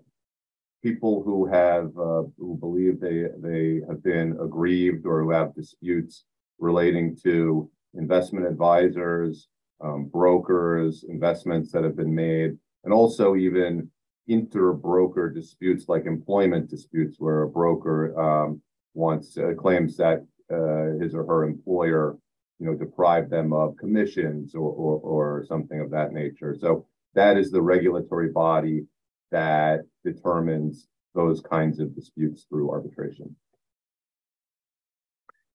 people 0.82 1.22
who 1.22 1.46
have 1.46 1.86
uh, 1.98 2.22
who 2.38 2.56
believe 2.60 3.00
they 3.00 3.24
they 3.38 3.80
have 3.88 4.02
been 4.02 4.36
aggrieved 4.40 5.06
or 5.06 5.22
who 5.22 5.30
have 5.30 5.54
disputes 5.54 6.24
relating 6.58 7.16
to 7.24 7.70
investment 7.94 8.46
advisors, 8.46 9.48
um, 9.82 10.06
brokers, 10.06 11.04
investments 11.08 11.72
that 11.72 11.84
have 11.84 11.96
been 11.96 12.14
made, 12.14 12.56
and 12.84 12.92
also 12.92 13.36
even 13.36 13.88
inter-broker 14.28 15.30
disputes 15.30 15.84
like 15.88 16.04
employment 16.04 16.68
disputes 16.68 17.16
where 17.20 17.42
a 17.42 17.48
broker 17.48 18.18
um, 18.20 18.60
wants 18.94 19.38
uh, 19.38 19.52
claims 19.56 19.96
that 19.96 20.26
uh, 20.52 21.02
his 21.02 21.14
or 21.14 21.24
her 21.26 21.44
employer 21.44 22.16
you 22.58 22.66
know, 22.66 22.74
deprive 22.74 23.28
them 23.30 23.52
of 23.52 23.76
commissions 23.76 24.54
or, 24.54 24.70
or, 24.70 25.00
or 25.00 25.44
something 25.46 25.80
of 25.80 25.90
that 25.90 26.12
nature. 26.12 26.56
So 26.58 26.86
that 27.14 27.36
is 27.36 27.50
the 27.50 27.62
regulatory 27.62 28.30
body 28.30 28.86
that 29.30 29.80
determines 30.04 30.86
those 31.14 31.40
kinds 31.40 31.80
of 31.80 31.94
disputes 31.94 32.46
through 32.48 32.70
arbitration. 32.70 33.36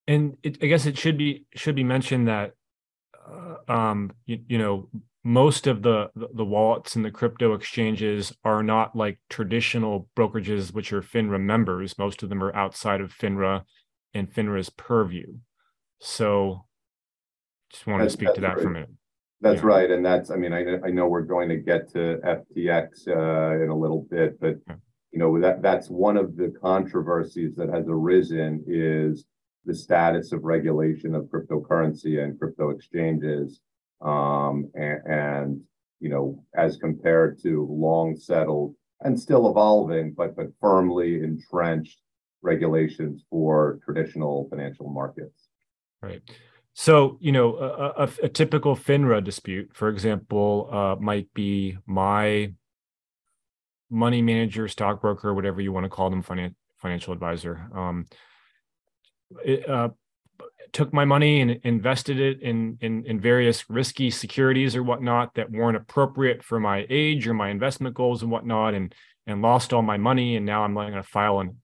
And 0.07 0.37
it, 0.43 0.57
I 0.61 0.65
guess 0.65 0.85
it 0.85 0.97
should 0.97 1.17
be 1.17 1.45
should 1.55 1.75
be 1.75 1.83
mentioned 1.83 2.27
that 2.27 2.53
uh, 3.29 3.71
um, 3.71 4.11
you, 4.25 4.39
you, 4.47 4.57
know 4.57 4.89
most 5.23 5.67
of 5.67 5.83
the, 5.83 6.09
the, 6.15 6.43
wallets 6.43 6.95
and 6.95 7.05
the 7.05 7.11
crypto 7.11 7.53
exchanges 7.53 8.33
are 8.43 8.63
not 8.63 8.95
like 8.95 9.19
traditional 9.29 10.09
brokerages, 10.17 10.73
which 10.73 10.91
are 10.91 11.03
FINRA 11.03 11.39
members. 11.39 11.99
Most 11.99 12.23
of 12.23 12.29
them 12.29 12.43
are 12.43 12.55
outside 12.55 13.01
of 13.01 13.13
FINRA 13.13 13.63
and 14.15 14.33
FINRA's 14.33 14.71
purview. 14.71 15.35
So 15.99 16.65
just 17.71 17.87
wanted 17.87 18.03
that's, 18.03 18.15
to 18.15 18.19
speak 18.19 18.33
to 18.35 18.41
that 18.41 18.55
right. 18.55 18.61
for 18.61 18.67
a 18.67 18.71
minute. 18.71 18.89
That's 19.41 19.61
yeah. 19.61 19.67
right, 19.67 19.91
and 19.91 20.05
that's 20.05 20.29
I 20.29 20.35
mean 20.35 20.53
I 20.53 20.77
I 20.85 20.91
know 20.91 21.07
we're 21.07 21.21
going 21.21 21.49
to 21.49 21.57
get 21.57 21.91
to 21.93 22.19
FTX 22.23 23.07
uh, 23.07 23.63
in 23.63 23.69
a 23.69 23.77
little 23.77 24.07
bit, 24.09 24.39
but 24.39 24.57
you 25.11 25.19
know 25.19 25.39
that 25.41 25.61
that's 25.61 25.89
one 25.89 26.17
of 26.17 26.37
the 26.37 26.53
controversies 26.61 27.55
that 27.55 27.69
has 27.69 27.85
arisen 27.87 28.63
is 28.67 29.25
the 29.65 29.73
status 29.73 30.31
of 30.31 30.43
regulation 30.43 31.15
of 31.15 31.25
cryptocurrency 31.25 32.23
and 32.23 32.37
crypto 32.39 32.69
exchanges, 32.69 33.61
um, 34.01 34.69
and, 34.75 34.99
and 35.05 35.61
you 35.99 36.09
know 36.09 36.43
as 36.55 36.77
compared 36.77 37.41
to 37.41 37.67
long 37.69 38.15
settled 38.15 38.75
and 39.01 39.19
still 39.19 39.49
evolving, 39.49 40.13
but 40.15 40.35
but 40.35 40.47
firmly 40.59 41.15
entrenched 41.23 41.99
regulations 42.43 43.23
for 43.29 43.79
traditional 43.83 44.47
financial 44.49 44.89
markets. 44.89 45.49
Right. 46.01 46.21
So, 46.73 47.17
you 47.19 47.31
know, 47.31 47.57
a, 47.57 48.03
a, 48.03 48.09
a 48.23 48.29
typical 48.29 48.75
FINRA 48.75 49.23
dispute, 49.23 49.71
for 49.73 49.89
example, 49.89 50.69
uh, 50.71 50.95
might 51.01 51.33
be 51.33 51.77
my 51.85 52.53
money 53.89 54.21
manager, 54.21 54.67
stockbroker, 54.67 55.33
whatever 55.33 55.59
you 55.59 55.73
want 55.73 55.83
to 55.83 55.89
call 55.89 56.09
them, 56.09 56.23
finan- 56.23 56.55
financial 56.77 57.13
advisor, 57.13 57.69
um, 57.75 58.05
it, 59.43 59.67
uh, 59.69 59.89
took 60.71 60.93
my 60.93 61.03
money 61.03 61.41
and 61.41 61.51
invested 61.63 62.17
it 62.17 62.41
in, 62.41 62.77
in 62.79 63.05
in 63.05 63.19
various 63.19 63.69
risky 63.69 64.09
securities 64.09 64.73
or 64.73 64.83
whatnot 64.83 65.33
that 65.33 65.51
weren't 65.51 65.75
appropriate 65.75 66.41
for 66.41 66.61
my 66.61 66.85
age 66.89 67.27
or 67.27 67.33
my 67.33 67.49
investment 67.49 67.93
goals 67.93 68.21
and 68.21 68.31
whatnot, 68.31 68.73
and 68.73 68.95
and 69.27 69.41
lost 69.41 69.73
all 69.73 69.81
my 69.81 69.97
money, 69.97 70.37
and 70.37 70.45
now 70.45 70.63
I'm 70.63 70.73
going 70.73 70.93
to 70.93 71.03
file 71.03 71.41
an 71.41 71.57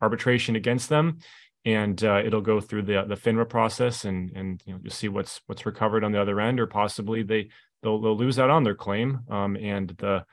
arbitration 0.00 0.56
against 0.56 0.88
them 0.88 1.18
and 1.66 2.02
uh, 2.04 2.22
it'll 2.24 2.40
go 2.40 2.60
through 2.60 2.82
the 2.82 3.04
the 3.06 3.16
FINRA 3.16 3.46
process 3.46 4.06
and 4.06 4.30
and 4.34 4.62
you 4.64 4.72
know 4.72 4.78
just 4.82 4.98
see 4.98 5.08
what's 5.08 5.42
what's 5.46 5.66
recovered 5.66 6.04
on 6.04 6.12
the 6.12 6.22
other 6.22 6.40
end, 6.40 6.60
or 6.60 6.66
possibly 6.66 7.22
they 7.22 7.48
they'll, 7.82 8.00
they'll 8.00 8.16
lose 8.16 8.38
out 8.38 8.48
on 8.48 8.62
their 8.62 8.74
claim, 8.74 9.20
um, 9.28 9.56
and 9.56 9.90
the 9.98 10.24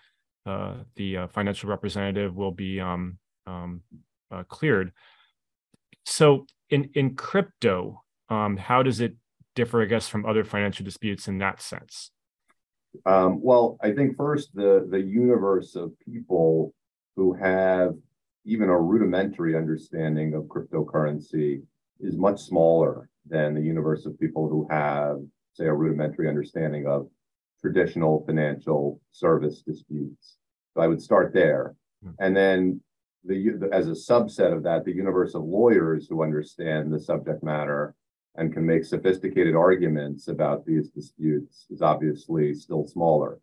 uh, 0.46 0.76
the 0.96 1.18
uh, 1.18 1.28
financial 1.28 1.70
representative 1.70 2.36
will 2.36 2.52
be 2.52 2.80
um, 2.80 3.18
um, 3.48 3.82
uh, 4.32 4.44
cleared. 4.44 4.94
So 6.06 6.46
in 6.70 6.92
in 6.94 7.16
crypto, 7.16 8.04
um, 8.30 8.56
how 8.56 8.84
does 8.84 9.02
it 9.02 9.16
differ, 9.56 9.82
I 9.82 9.86
guess, 9.86 10.08
from 10.08 10.26
other 10.26 10.44
financial 10.44 10.86
disputes 10.86 11.28
in 11.28 11.40
that 11.40 11.62
sense? 11.62 12.12
Um, 13.08 13.42
well, 13.42 13.78
I 13.82 13.92
think 13.92 14.18
first 14.18 14.54
the 14.54 14.88
the 14.88 15.02
universe 15.02 15.76
of 15.76 15.94
people 16.00 16.76
who 17.16 17.34
have 17.34 17.96
even 18.46 18.70
a 18.70 18.80
rudimentary 18.80 19.56
understanding 19.56 20.34
of 20.34 20.44
cryptocurrency 20.44 21.62
is 22.00 22.18
much 22.18 22.42
smaller 22.42 23.10
than 23.26 23.54
the 23.54 23.62
universe 23.62 24.06
of 24.06 24.20
people 24.20 24.50
who 24.50 24.68
have, 24.70 25.18
say, 25.54 25.66
a 25.66 25.74
rudimentary 25.74 26.28
understanding 26.28 26.86
of 26.86 27.08
traditional 27.62 28.24
financial 28.26 29.00
service 29.12 29.62
disputes. 29.62 30.38
So 30.74 30.82
I 30.82 30.88
would 30.88 31.02
start 31.02 31.34
there. 31.34 31.76
Hmm. 32.04 32.12
And 32.20 32.36
then 32.36 32.82
the, 33.24 33.70
as 33.72 33.88
a 33.88 33.92
subset 33.92 34.52
of 34.52 34.64
that, 34.64 34.84
the 34.84 34.92
universe 34.92 35.36
of 35.36 35.44
lawyers 35.44 36.08
who 36.10 36.24
understand 36.24 36.92
the 36.92 37.00
subject 37.00 37.44
matter 37.44 37.96
and 38.36 38.52
can 38.52 38.66
make 38.66 38.84
sophisticated 38.84 39.56
arguments 39.56 40.28
about 40.28 40.66
these 40.66 40.90
disputes 40.90 41.66
is 41.70 41.82
obviously 41.82 42.54
still 42.54 42.86
smaller. 42.86 43.40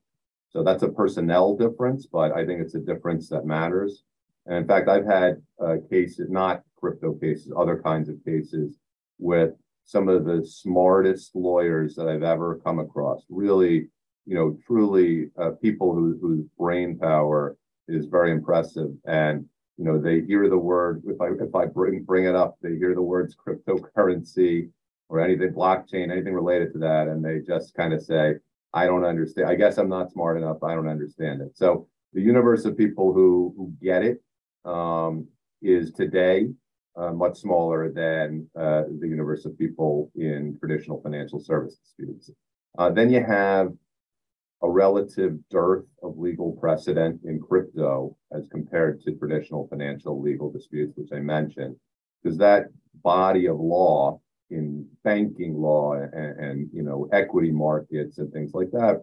So 0.50 0.64
that's 0.64 0.82
a 0.82 0.88
personnel 0.88 1.56
difference, 1.56 2.06
but 2.06 2.32
I 2.32 2.44
think 2.44 2.60
it's 2.60 2.74
a 2.74 2.80
difference 2.80 3.28
that 3.28 3.46
matters. 3.46 4.02
And 4.50 4.58
in 4.58 4.66
fact, 4.66 4.88
I've 4.88 5.06
had 5.06 5.40
uh, 5.64 5.76
cases, 5.88 6.28
not 6.28 6.62
crypto 6.74 7.14
cases, 7.14 7.52
other 7.56 7.80
kinds 7.80 8.08
of 8.08 8.16
cases 8.24 8.76
with 9.20 9.52
some 9.84 10.08
of 10.08 10.24
the 10.24 10.44
smartest 10.44 11.36
lawyers 11.36 11.94
that 11.94 12.08
I've 12.08 12.24
ever 12.24 12.60
come 12.64 12.80
across. 12.80 13.22
Really, 13.30 13.86
you 14.26 14.34
know, 14.34 14.58
truly 14.66 15.30
uh, 15.40 15.50
people 15.62 15.94
who, 15.94 16.18
whose 16.20 16.46
brain 16.58 16.98
power 16.98 17.56
is 17.86 18.06
very 18.06 18.32
impressive. 18.32 18.90
And 19.04 19.46
you 19.76 19.84
know, 19.84 20.00
they 20.00 20.22
hear 20.22 20.48
the 20.48 20.58
word. 20.58 21.04
If 21.06 21.20
I 21.20 21.28
if 21.28 21.54
I 21.54 21.66
bring 21.66 22.02
bring 22.02 22.24
it 22.24 22.34
up, 22.34 22.56
they 22.60 22.74
hear 22.74 22.96
the 22.96 23.02
words 23.02 23.36
cryptocurrency 23.36 24.68
or 25.08 25.20
anything 25.20 25.52
blockchain, 25.52 26.10
anything 26.10 26.34
related 26.34 26.72
to 26.72 26.78
that, 26.80 27.06
and 27.06 27.24
they 27.24 27.38
just 27.46 27.72
kind 27.74 27.92
of 27.92 28.02
say, 28.02 28.34
"I 28.74 28.86
don't 28.86 29.04
understand. 29.04 29.48
I 29.48 29.54
guess 29.54 29.78
I'm 29.78 29.88
not 29.88 30.10
smart 30.10 30.36
enough. 30.36 30.62
I 30.64 30.74
don't 30.74 30.88
understand 30.88 31.40
it." 31.40 31.56
So 31.56 31.86
the 32.12 32.20
universe 32.20 32.64
of 32.64 32.76
people 32.76 33.12
who 33.14 33.54
who 33.56 33.72
get 33.80 34.02
it 34.02 34.20
um, 34.64 35.26
is 35.62 35.92
today 35.92 36.48
uh, 36.96 37.12
much 37.12 37.38
smaller 37.38 37.90
than 37.90 38.48
uh, 38.58 38.82
the 39.00 39.08
universe 39.08 39.44
of 39.44 39.58
people 39.58 40.10
in 40.16 40.56
traditional 40.58 41.00
financial 41.02 41.40
service 41.40 41.76
disputes. 41.76 42.30
Uh, 42.78 42.90
then 42.90 43.10
you 43.10 43.22
have 43.24 43.72
a 44.62 44.68
relative 44.68 45.38
dearth 45.50 45.86
of 46.02 46.18
legal 46.18 46.52
precedent 46.60 47.20
in 47.24 47.40
crypto 47.40 48.16
as 48.36 48.46
compared 48.50 49.00
to 49.00 49.12
traditional 49.12 49.66
financial 49.68 50.20
legal 50.20 50.50
disputes, 50.50 50.92
which 50.96 51.10
I 51.12 51.20
mentioned, 51.20 51.76
because 52.22 52.36
that 52.38 52.66
body 53.02 53.46
of 53.46 53.58
law 53.58 54.20
in 54.50 54.86
banking 55.04 55.54
law 55.54 55.94
and, 55.94 56.14
and 56.14 56.70
you 56.72 56.82
know 56.82 57.08
equity 57.12 57.50
markets 57.50 58.18
and 58.18 58.32
things 58.32 58.52
like 58.52 58.70
that 58.72 59.02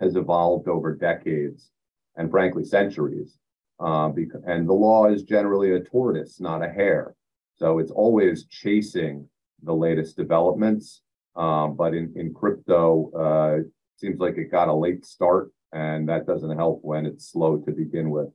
has 0.00 0.16
evolved 0.16 0.68
over 0.68 0.94
decades 0.94 1.70
and 2.16 2.30
frankly 2.30 2.64
centuries. 2.64 3.38
Uh, 3.80 4.08
because, 4.08 4.42
and 4.46 4.68
the 4.68 4.72
law 4.72 5.06
is 5.06 5.22
generally 5.22 5.72
a 5.72 5.80
tortoise, 5.80 6.40
not 6.40 6.64
a 6.64 6.68
hare. 6.68 7.14
So 7.56 7.78
it's 7.78 7.92
always 7.92 8.46
chasing 8.46 9.28
the 9.62 9.72
latest 9.74 10.16
developments. 10.16 11.02
Um, 11.36 11.76
but 11.76 11.94
in, 11.94 12.12
in 12.16 12.34
crypto, 12.34 13.10
uh, 13.12 13.68
seems 13.96 14.18
like 14.18 14.36
it 14.36 14.50
got 14.50 14.68
a 14.68 14.74
late 14.74 15.04
start, 15.04 15.52
and 15.72 16.08
that 16.08 16.26
doesn't 16.26 16.56
help 16.56 16.80
when 16.82 17.06
it's 17.06 17.30
slow 17.30 17.58
to 17.58 17.70
begin 17.70 18.10
with. 18.10 18.28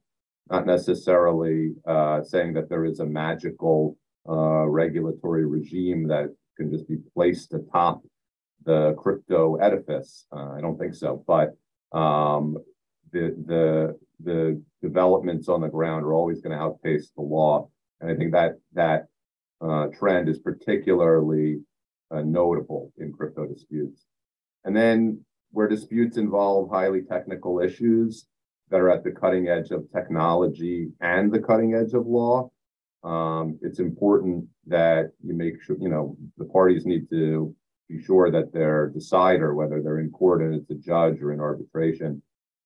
Not 0.49 0.65
necessarily 0.65 1.73
uh, 1.85 2.21
saying 2.23 2.53
that 2.53 2.69
there 2.69 2.85
is 2.85 2.99
a 2.99 3.05
magical 3.05 3.97
uh, 4.27 4.65
regulatory 4.67 5.45
regime 5.45 6.07
that 6.07 6.33
can 6.57 6.71
just 6.71 6.87
be 6.87 6.97
placed 7.13 7.53
atop 7.53 8.03
the 8.65 8.93
crypto 8.97 9.55
edifice. 9.55 10.25
Uh, 10.31 10.51
I 10.51 10.61
don't 10.61 10.77
think 10.77 10.95
so, 10.95 11.23
but 11.27 11.57
um, 11.97 12.57
the 13.11 13.35
the 13.45 13.97
the 14.23 14.61
developments 14.83 15.47
on 15.47 15.61
the 15.61 15.69
ground 15.69 16.05
are 16.05 16.13
always 16.13 16.41
going 16.41 16.55
to 16.55 16.63
outpace 16.63 17.09
the 17.15 17.23
law, 17.23 17.69
and 17.99 18.11
I 18.11 18.15
think 18.15 18.33
that 18.33 18.59
that 18.73 19.07
uh, 19.61 19.87
trend 19.97 20.27
is 20.29 20.39
particularly 20.39 21.61
uh, 22.11 22.21
notable 22.21 22.91
in 22.97 23.13
crypto 23.13 23.47
disputes. 23.47 24.03
And 24.65 24.75
then 24.75 25.23
where 25.51 25.69
disputes 25.69 26.17
involve 26.17 26.69
highly 26.69 27.01
technical 27.01 27.61
issues 27.61 28.27
that 28.69 28.81
are 28.81 28.91
at 28.91 29.03
the 29.03 29.11
cutting 29.11 29.47
edge 29.47 29.71
of 29.71 29.89
technology 29.91 30.89
and 30.99 31.31
the 31.31 31.39
cutting 31.39 31.75
edge 31.75 31.93
of 31.93 32.05
law, 32.05 32.51
um, 33.03 33.57
it's 33.61 33.79
important 33.79 34.45
that 34.67 35.11
you 35.25 35.33
make 35.33 35.61
sure, 35.63 35.77
you 35.79 35.89
know, 35.89 36.17
the 36.37 36.45
parties 36.45 36.85
need 36.85 37.09
to 37.09 37.55
be 37.89 38.03
sure 38.03 38.31
that 38.31 38.51
their 38.51 38.89
decider, 38.89 39.53
whether 39.53 39.81
they're 39.81 39.99
in 39.99 40.09
court 40.09 40.41
and 40.41 40.55
it's 40.55 40.69
a 40.71 40.75
judge 40.75 41.21
or 41.21 41.31
in 41.31 41.39
arbitration, 41.39 42.21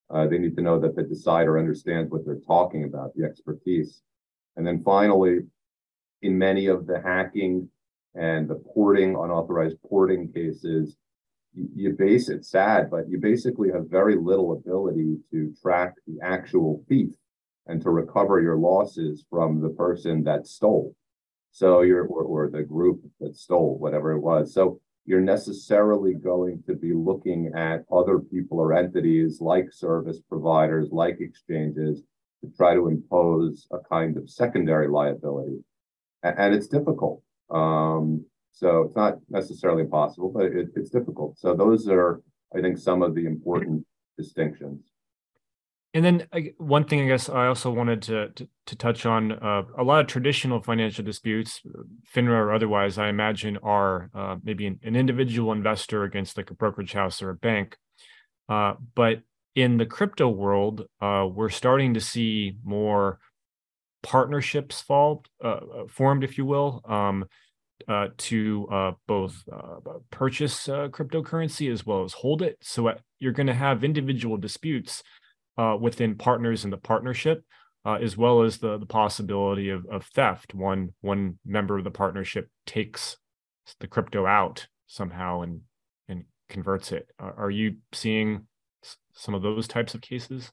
uh, 0.10 0.28
they 0.28 0.38
need 0.38 0.56
to 0.56 0.62
know 0.62 0.80
that 0.80 0.96
the 0.96 1.04
decider 1.04 1.60
understands 1.60 2.10
what 2.12 2.26
they're 2.26 2.40
talking 2.48 2.86
about, 2.86 3.14
the 3.16 3.26
expertise. 3.26 4.02
And 4.56 4.66
then 4.66 4.82
finally, 4.84 5.40
in 6.22 6.38
many 6.38 6.68
of 6.68 6.88
the 6.88 7.02
hacking 7.02 7.70
and 8.16 8.50
the 8.50 8.56
porting, 8.56 9.16
unauthorized 9.16 9.78
porting 9.88 10.32
cases, 10.32 10.96
you, 11.54 11.92
base 11.94 12.30
it 12.30 12.46
sad, 12.46 12.90
but 12.90 13.10
you 13.10 13.18
basically 13.20 13.72
have 13.72 13.90
very 13.90 14.16
little 14.16 14.54
ability 14.54 15.18
to 15.32 15.54
track 15.62 15.96
the 16.06 16.18
actual 16.22 16.84
thief 16.88 17.12
and 17.68 17.82
to 17.82 17.90
recover 17.90 18.42
your 18.42 18.58
losses 18.58 19.26
from 19.30 19.62
the 19.62 19.70
person 19.70 20.24
that 20.24 20.48
stole. 20.48 20.96
So 21.52 21.82
you're 21.82 22.06
or, 22.06 22.24
or 22.24 22.50
the 22.50 22.64
group 22.64 23.02
that 23.20 23.36
stole, 23.36 23.78
whatever 23.80 24.12
it 24.12 24.20
was. 24.20 24.54
So 24.54 24.80
you're 25.08 25.22
necessarily 25.22 26.14
going 26.14 26.62
to 26.68 26.76
be 26.76 26.94
looking 26.94 27.50
at 27.56 27.86
other 27.92 28.20
people 28.20 28.60
or 28.60 28.74
entities 28.74 29.40
like 29.40 29.72
service 29.72 30.20
providers, 30.30 30.90
like 30.92 31.18
exchanges, 31.22 32.04
to 32.42 32.52
try 32.56 32.76
to 32.76 32.90
impose 32.90 33.68
a 33.72 33.78
kind 33.90 34.18
of 34.18 34.30
secondary 34.30 34.90
liability. 34.90 35.64
And 36.24 36.54
it's 36.54 36.68
difficult. 36.68 37.24
Um, 37.50 38.26
so 38.52 38.82
it's 38.82 38.96
not 38.98 39.20
necessarily 39.30 39.84
impossible, 39.84 40.30
but 40.30 40.46
it, 40.46 40.68
it's 40.76 40.90
difficult. 40.90 41.40
So 41.40 41.56
those 41.56 41.88
are, 41.88 42.22
I 42.56 42.60
think, 42.60 42.78
some 42.78 43.02
of 43.02 43.16
the 43.16 43.26
important 43.26 43.86
distinctions. 44.18 44.92
And 45.94 46.03
then 46.03 46.27
one 46.58 46.84
thing 46.84 47.01
I 47.01 47.08
guess 47.08 47.29
I 47.29 47.48
also 47.48 47.72
wanted 47.72 48.01
to 48.03 48.29
to, 48.29 48.50
to 48.67 48.75
touch 48.75 49.06
on 49.06 49.32
uh, 49.32 49.63
a 49.77 49.84
lot 49.84 50.01
of 50.01 50.08
traditional 50.08 50.62
financial 50.62 51.03
disputes, 51.03 51.62
FINRA 52.13 52.38
or 52.38 52.53
otherwise, 52.53 52.98
I 52.98 53.10
imagine 53.10 53.58
are 53.63 54.10
uh, 54.13 54.36
maybe 54.44 54.67
an, 54.67 54.79
an, 54.84 54.96
individual 54.96 55.53
investor 55.53 56.03
against 56.03 56.38
like 56.38 56.51
a 56.51 56.53
brokerage 56.53 56.94
house 56.94 57.22
or 57.22 57.29
a 57.29 57.36
bank. 57.36 57.77
Uh, 58.50 58.74
but 58.96 59.22
in 59.56 59.77
the 59.77 59.86
crypto 59.86 60.29
world, 60.29 60.86
uh, 61.01 61.27
we're 61.32 61.50
starting 61.50 61.94
to 61.94 62.01
see 62.01 62.58
more 62.63 63.20
partnerships 64.03 64.81
fall, 64.81 65.24
uh, 65.44 65.48
uh, 65.48 65.88
formed, 65.90 66.24
if 66.24 66.38
you 66.38 66.46
will, 66.46 66.81
um, 66.85 67.25
to 68.18 68.96
both 69.07 69.44
purchase 70.12 70.68
cryptocurrency 70.68 71.72
as 71.72 71.85
well 71.85 72.03
as 72.03 72.14
hold 72.14 72.42
it. 72.42 72.57
So 72.62 72.94
you're 73.20 73.33
going 73.33 73.48
to 73.48 73.53
have 73.53 73.83
individual 73.83 74.38
disputes 74.38 75.03
uh, 75.57 75.77
within 75.79 76.15
partners 76.15 76.63
in 76.63 76.72
the 76.72 76.77
partnership, 76.77 77.43
uh, 77.85 77.96
as 77.96 78.17
well 78.17 78.43
as 78.43 78.57
the 78.57 78.77
the 78.77 78.85
possibility 78.85 79.70
of, 79.70 79.85
of 79.87 80.05
theft. 80.05 80.53
One 80.53 80.93
one 81.01 81.39
member 81.46 81.77
of 81.77 81.83
the 81.83 81.91
partnership 81.91 82.50
takes 82.65 83.17
the 83.79 83.87
crypto 83.87 84.25
out 84.25 84.67
somehow 84.87 85.41
and 85.41 85.61
and 86.07 86.25
converts 86.50 86.91
it. 86.91 87.09
Are, 87.20 87.51
you 87.51 87.77
seeing 87.93 88.48
some 89.13 89.33
of 89.33 89.41
those 89.41 89.67
types 89.67 89.93
of 89.93 90.01
cases? 90.01 90.51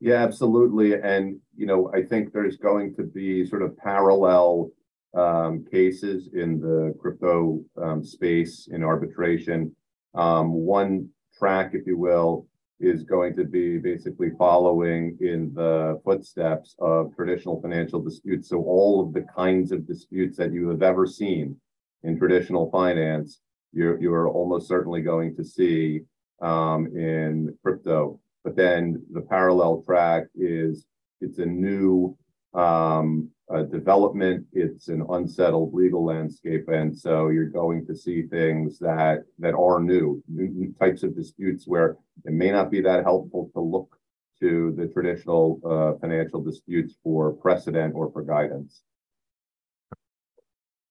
Yeah, 0.00 0.22
absolutely. 0.22 0.94
And 0.94 1.38
you 1.56 1.66
know, 1.66 1.92
I 1.94 2.02
think 2.02 2.32
there's 2.32 2.56
going 2.56 2.94
to 2.96 3.04
be 3.04 3.46
sort 3.46 3.62
of 3.62 3.76
parallel 3.76 4.70
um, 5.14 5.64
cases 5.70 6.30
in 6.32 6.58
the 6.60 6.94
crypto 6.98 7.62
um, 7.80 8.04
space 8.04 8.68
in 8.72 8.82
arbitration. 8.82 9.74
Um, 10.14 10.52
one 10.52 11.08
track, 11.38 11.72
if 11.74 11.86
you 11.86 11.98
will, 11.98 12.46
is 12.82 13.04
going 13.04 13.36
to 13.36 13.44
be 13.44 13.78
basically 13.78 14.30
following 14.36 15.16
in 15.20 15.52
the 15.54 16.00
footsteps 16.04 16.74
of 16.80 17.14
traditional 17.14 17.62
financial 17.62 18.02
disputes. 18.02 18.48
So 18.48 18.58
all 18.58 19.00
of 19.00 19.14
the 19.14 19.24
kinds 19.34 19.70
of 19.70 19.86
disputes 19.86 20.36
that 20.38 20.52
you 20.52 20.68
have 20.68 20.82
ever 20.82 21.06
seen 21.06 21.56
in 22.02 22.18
traditional 22.18 22.70
finance, 22.70 23.40
you're 23.72 24.00
you're 24.00 24.28
almost 24.28 24.66
certainly 24.66 25.00
going 25.00 25.36
to 25.36 25.44
see 25.44 26.00
um, 26.42 26.86
in 26.88 27.56
crypto. 27.62 28.20
But 28.44 28.56
then 28.56 29.00
the 29.12 29.20
parallel 29.22 29.82
track 29.86 30.24
is 30.34 30.84
it's 31.20 31.38
a 31.38 31.46
new 31.46 32.16
um, 32.52 33.30
uh, 33.54 33.62
development. 33.62 34.46
It's 34.52 34.88
an 34.88 35.04
unsettled 35.10 35.74
legal 35.74 36.04
landscape, 36.04 36.68
and 36.68 36.96
so 36.96 37.28
you're 37.28 37.50
going 37.50 37.86
to 37.86 37.94
see 37.94 38.22
things 38.22 38.78
that 38.78 39.24
that 39.38 39.54
are 39.54 39.80
new, 39.80 40.22
new 40.28 40.74
types 40.80 41.02
of 41.02 41.14
disputes 41.14 41.66
where 41.66 41.96
it 42.24 42.32
may 42.32 42.50
not 42.50 42.70
be 42.70 42.80
that 42.82 43.04
helpful 43.04 43.50
to 43.54 43.60
look 43.60 43.96
to 44.40 44.74
the 44.76 44.86
traditional 44.88 45.60
uh, 45.64 45.98
financial 46.00 46.42
disputes 46.42 46.94
for 47.02 47.32
precedent 47.32 47.94
or 47.94 48.10
for 48.10 48.22
guidance. 48.22 48.82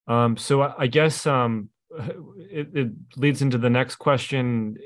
Um, 0.08 0.38
so 0.38 0.74
I 0.78 0.88
guess 0.88 1.26
um, 1.28 1.69
it, 2.38 2.69
it, 2.74 2.89
leads 3.15 3.41
into 3.41 3.58
the 3.58 3.69
next 3.69 3.95
question: 3.95 4.78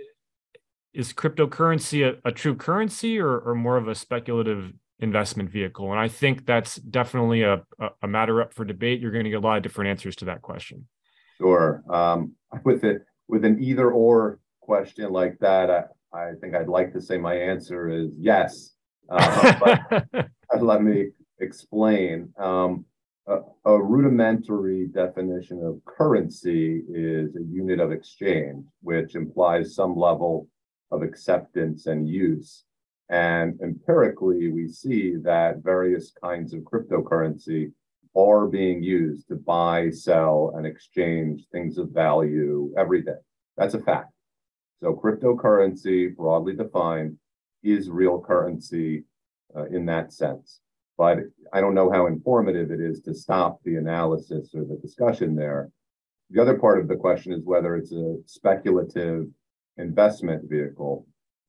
Is 0.94 1.14
cryptocurrency 1.14 2.08
a, 2.08 2.28
a 2.28 2.32
true 2.32 2.56
currency 2.56 3.20
or, 3.20 3.38
or 3.40 3.56
more 3.56 3.78
of 3.78 3.88
a 3.88 3.96
speculative 3.96 4.74
investment 5.00 5.50
vehicle? 5.50 5.92
And 5.92 6.00
I 6.00 6.08
think 6.08 6.46
that's 6.46 6.76
definitely 6.76 7.44
a, 7.44 7.64
a 8.02 8.08
matter 8.08 8.42
up 8.42 8.54
for 8.54 8.66
debate. 8.66 9.02
You're 9.02 9.12
going 9.12 9.26
to 9.26 9.30
get 9.30 9.38
a 9.38 9.46
lot 9.46 9.58
of 9.58 9.64
different 9.64 9.90
answers 9.90 10.16
to 10.18 10.26
that 10.26 10.42
question. 10.42 10.88
Sure. 11.38 11.84
Um, 11.90 12.34
with 12.64 12.84
it, 12.84 13.02
with 13.28 13.44
an 13.46 13.62
either 13.62 13.92
or 13.92 14.40
question 14.62 15.12
like 15.12 15.38
that, 15.40 15.70
I, 15.70 15.84
I 16.18 16.32
think 16.42 16.56
I'd 16.56 16.70
like 16.70 16.94
to 16.94 17.02
say 17.02 17.18
my 17.18 17.36
answer 17.36 17.90
is 17.90 18.16
yes. 18.18 18.72
Uh, 19.10 19.80
but 20.12 20.30
let 20.62 20.82
me 20.82 21.10
explain. 21.40 22.34
Um, 22.38 22.86
a, 23.28 23.40
a, 23.66 23.82
rudimentary 23.82 24.88
definition 24.88 25.64
of 25.64 25.84
currency 25.86 26.84
is 26.88 27.36
a 27.36 27.42
unit 27.42 27.80
of 27.80 27.92
exchange, 27.92 28.66
which 28.82 29.16
implies 29.16 29.74
some 29.74 29.98
level 29.98 30.48
of 30.92 31.02
acceptance 31.02 31.88
and 31.88 32.08
use. 32.08 32.66
And 33.10 33.60
empirically, 33.62 34.50
we 34.50 34.68
see 34.68 35.16
that 35.18 35.64
various 35.64 36.12
kinds 36.22 36.54
of 36.54 36.62
cryptocurrency 36.62 37.72
are 38.16 38.48
being 38.48 38.82
used 38.82 39.28
to 39.28 39.36
buy, 39.36 39.90
sell, 39.90 40.54
and 40.56 40.66
exchange 40.66 41.44
things 41.52 41.78
of 41.78 41.90
value 41.90 42.74
every 42.78 43.04
day. 43.04 43.20
That's 43.58 43.74
a 43.74 43.82
fact. 43.82 44.12
So, 44.82 44.94
cryptocurrency, 44.94 46.16
broadly 46.16 46.56
defined, 46.56 47.18
is 47.64 47.90
real 47.90 48.22
currency 48.22 49.04
uh, 49.56 49.66
in 49.66 49.86
that 49.86 50.14
sense. 50.14 50.62
But 50.98 51.20
I 51.54 51.62
don't 51.62 51.76
know 51.76 51.92
how 51.92 52.08
informative 52.08 52.72
it 52.72 52.80
is 52.80 53.02
to 53.02 53.14
stop 53.14 53.60
the 53.64 53.76
analysis 53.76 54.52
or 54.56 54.64
the 54.64 54.80
discussion 54.82 55.36
there. 55.36 55.70
The 56.30 56.42
other 56.42 56.58
part 56.58 56.80
of 56.80 56.88
the 56.88 56.96
question 56.96 57.34
is 57.34 57.44
whether 57.44 57.76
it's 57.76 57.92
a 57.92 58.18
speculative 58.26 59.28
investment 59.78 60.50
vehicle. 60.50 61.06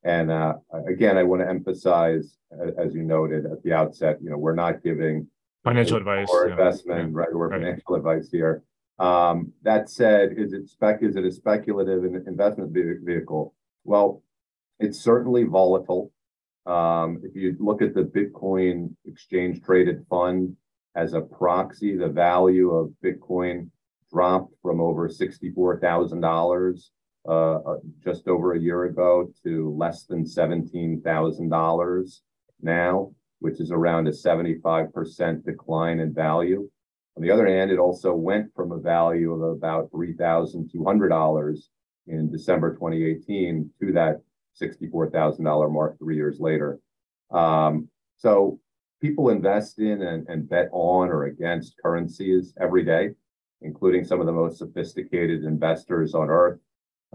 And 0.07 0.31
uh, 0.31 0.55
again, 0.87 1.19
I 1.19 1.25
want 1.25 1.43
to 1.43 1.49
emphasize, 1.49 2.37
as 2.79 2.95
you 2.95 3.03
noted 3.03 3.45
at 3.45 3.61
the 3.65 3.73
outset, 3.73 4.19
you 4.23 4.31
know, 4.31 4.39
we're 4.39 4.55
not 4.55 4.85
giving 4.85 5.27
financial 5.65 5.97
advice 5.97 6.29
or 6.31 6.49
investment, 6.49 7.11
yeah. 7.11 7.19
right, 7.19 7.29
or 7.33 7.49
right. 7.49 7.61
financial 7.61 7.97
advice 7.97 8.29
here. 8.31 8.63
Um, 9.01 9.53
that 9.63 9.91
said, 9.91 10.35
is 10.37 10.53
it 10.53 10.69
spec? 10.69 11.03
Is 11.03 11.17
it 11.17 11.25
a 11.25 11.33
speculative 11.33 12.05
investment 12.05 12.73
vehicle? 13.05 13.53
Well, 13.83 14.23
it's 14.79 15.01
certainly 15.01 15.43
volatile. 15.43 16.13
Um, 16.67 17.21
if 17.25 17.35
you 17.35 17.57
look 17.59 17.83
at 17.83 17.93
the 17.93 18.03
Bitcoin 18.03 18.95
exchange 19.07 19.61
traded 19.63 20.07
fund 20.09 20.57
as 20.95 21.15
a 21.15 21.21
proxy, 21.21 21.97
the 21.97 22.09
value 22.09 22.71
of 22.71 22.93
Bitcoin 23.05 23.71
dropped 24.13 24.55
from 24.63 24.81
over 24.81 25.09
$64,000 25.09 26.75
uh, 26.75 26.81
uh, 27.29 27.59
just 28.05 28.29
over 28.29 28.53
a 28.53 28.61
year 28.61 28.85
ago 28.85 29.29
to 29.43 29.75
less 29.77 30.05
than 30.05 30.25
$17,000 30.25 32.21
now, 32.63 33.13
which 33.41 33.61
is 33.61 33.71
around 33.71 34.09
a 34.09 34.13
75% 34.13 35.45
decline 35.45 36.01
in 36.01 36.15
value. 36.15 36.69
On 37.17 37.23
the 37.23 37.31
other 37.31 37.47
hand, 37.47 37.71
it 37.71 37.79
also 37.79 38.15
went 38.15 38.55
from 38.55 38.73
a 38.73 38.79
value 38.79 39.33
of 39.33 39.43
about 39.57 39.91
$3,200 39.91 41.59
in 42.09 42.31
December 42.31 42.75
2018 42.75 43.71
to 43.81 43.93
that 43.93 44.21
$64,000 44.61 45.73
mark 45.73 45.99
three 45.99 46.17
years 46.17 46.39
later. 46.41 46.79
Um, 47.31 47.89
so 48.17 48.61
people 49.01 49.31
invest 49.31 49.79
in 49.79 50.03
and, 50.03 50.27
and 50.29 50.49
bet 50.49 50.69
on 50.73 51.09
or 51.09 51.25
against 51.25 51.77
currencies 51.83 52.55
every 52.61 52.85
day, 52.85 53.11
including 53.63 54.05
some 54.05 54.21
of 54.21 54.27
the 54.27 54.33
most 54.33 54.59
sophisticated 54.59 55.45
investors 55.45 56.15
on 56.15 56.29
earth, 56.31 56.59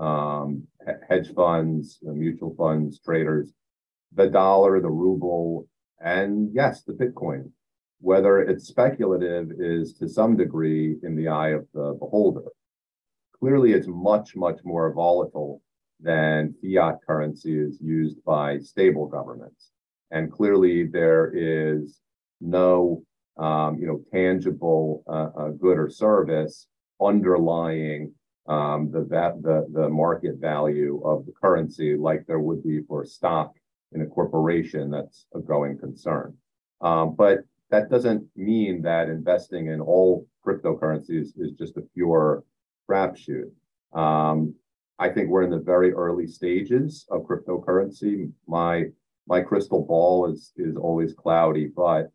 um, 0.01 0.67
hedge 1.09 1.33
funds, 1.33 1.99
mutual 2.01 2.55
funds, 2.57 2.99
traders, 2.99 3.53
the 4.13 4.27
dollar, 4.27 4.81
the 4.81 4.89
ruble, 4.89 5.67
and 5.99 6.49
yes, 6.53 6.83
the 6.83 6.93
Bitcoin. 6.93 7.51
Whether 7.99 8.39
it's 8.39 8.67
speculative 8.67 9.51
is 9.59 9.93
to 9.99 10.09
some 10.09 10.35
degree 10.35 10.97
in 11.03 11.15
the 11.15 11.27
eye 11.27 11.49
of 11.49 11.67
the 11.73 11.95
beholder. 11.99 12.45
Clearly, 13.39 13.73
it's 13.73 13.87
much, 13.87 14.35
much 14.35 14.59
more 14.63 14.91
volatile 14.91 15.61
than 15.99 16.55
fiat 16.61 16.97
currencies 17.05 17.77
used 17.79 18.23
by 18.23 18.57
stable 18.57 19.07
governments. 19.07 19.69
And 20.09 20.31
clearly, 20.31 20.87
there 20.87 21.31
is 21.33 21.99
no 22.41 23.03
um, 23.37 23.77
you 23.79 23.87
know, 23.87 24.01
tangible 24.11 25.03
uh, 25.07 25.29
uh, 25.37 25.49
good 25.49 25.77
or 25.77 25.89
service 25.89 26.67
underlying 27.01 28.13
um, 28.47 28.91
the, 28.91 29.01
the, 29.01 29.67
the 29.71 29.89
market 29.89 30.35
value 30.37 31.01
of 31.05 31.25
the 31.25 31.33
currency 31.41 31.95
like 31.95 32.25
there 32.27 32.39
would 32.39 32.63
be 32.63 32.81
for 32.87 33.05
stock 33.05 33.53
in 33.93 34.01
a 34.01 34.05
corporation 34.05 34.89
that's 34.89 35.25
a 35.35 35.39
going 35.39 35.77
concern. 35.77 36.35
Um, 36.81 37.15
but 37.15 37.39
that 37.69 37.89
doesn't 37.89 38.25
mean 38.35 38.81
that 38.81 39.09
investing 39.09 39.67
in 39.67 39.79
all 39.79 40.27
cryptocurrencies 40.45 41.29
is 41.37 41.51
just 41.57 41.77
a 41.77 41.83
pure 41.93 42.43
crapshoot. 42.89 43.51
Um, 43.93 44.55
I 44.99 45.09
think 45.09 45.29
we're 45.29 45.43
in 45.43 45.49
the 45.49 45.59
very 45.59 45.91
early 45.93 46.27
stages 46.27 47.05
of 47.09 47.23
cryptocurrency. 47.23 48.31
My 48.47 48.85
my 49.27 49.41
crystal 49.41 49.85
ball 49.85 50.31
is 50.31 50.51
is 50.57 50.75
always 50.75 51.13
cloudy, 51.13 51.67
but 51.67 52.11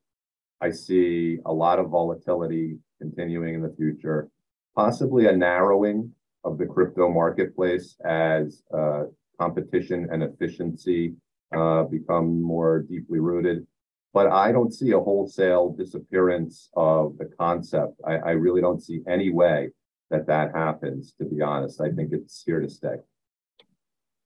I 0.60 0.70
see 0.70 1.38
a 1.46 1.52
lot 1.52 1.78
of 1.78 1.90
volatility 1.90 2.78
continuing 3.00 3.54
in 3.54 3.62
the 3.62 3.74
future, 3.76 4.28
possibly 4.74 5.26
a 5.26 5.36
narrowing 5.36 6.12
of 6.46 6.59
the 6.59 6.66
crypto 6.66 7.11
marketplace 7.11 7.96
as 8.04 8.62
uh, 8.72 9.02
competition 9.40 10.09
and 10.11 10.22
efficiency 10.22 11.14
uh, 11.54 11.82
become 11.82 12.40
more 12.40 12.80
deeply 12.80 13.20
rooted. 13.20 13.66
But 14.14 14.28
I 14.28 14.52
don't 14.52 14.72
see 14.72 14.92
a 14.92 15.00
wholesale 15.00 15.74
disappearance 15.76 16.70
of 16.74 17.18
the 17.18 17.28
concept. 17.38 18.00
I, 18.06 18.14
I 18.14 18.30
really 18.30 18.62
don't 18.62 18.82
see 18.82 19.00
any 19.06 19.30
way 19.30 19.70
that 20.11 20.26
that 20.28 20.54
happens, 20.54 21.12
to 21.18 21.24
be 21.26 21.42
honest. 21.42 21.80
I 21.80 21.90
think 21.90 22.12
it's 22.12 22.42
here 22.46 22.61
to 22.61 22.68
stay. 22.68 22.96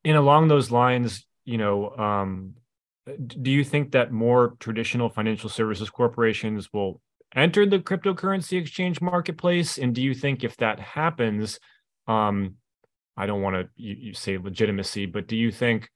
And 0.05 0.17
along 0.17 0.49
those 0.49 0.71
lines, 0.71 1.27
you 1.45 1.59
know, 1.59 1.91
um, 1.97 2.55
do 3.27 3.51
you 3.51 3.65
think 3.65 3.93
that 3.93 4.13
more 4.13 4.55
traditional 4.61 5.09
financial 5.09 5.51
services 5.51 5.91
corporations 5.91 6.73
will 6.73 7.01
enter 7.35 7.67
the 7.67 7.79
cryptocurrency 7.79 8.61
exchange 8.61 9.01
marketplace? 9.01 9.79
And 9.79 9.95
do 9.95 10.03
you 10.03 10.15
think 10.15 10.45
if 10.45 10.57
that 10.59 10.79
happens, 10.79 11.59
um, 12.11 12.57
I 13.17 13.27
don't 13.27 13.43
want 13.43 13.55
to 13.55 13.69
you, 13.77 13.95
you 13.99 14.15
say 14.15 14.39
legitimacy, 14.39 15.07
but 15.07 15.29
do 15.29 15.37
you 15.37 15.53
think 15.53 15.89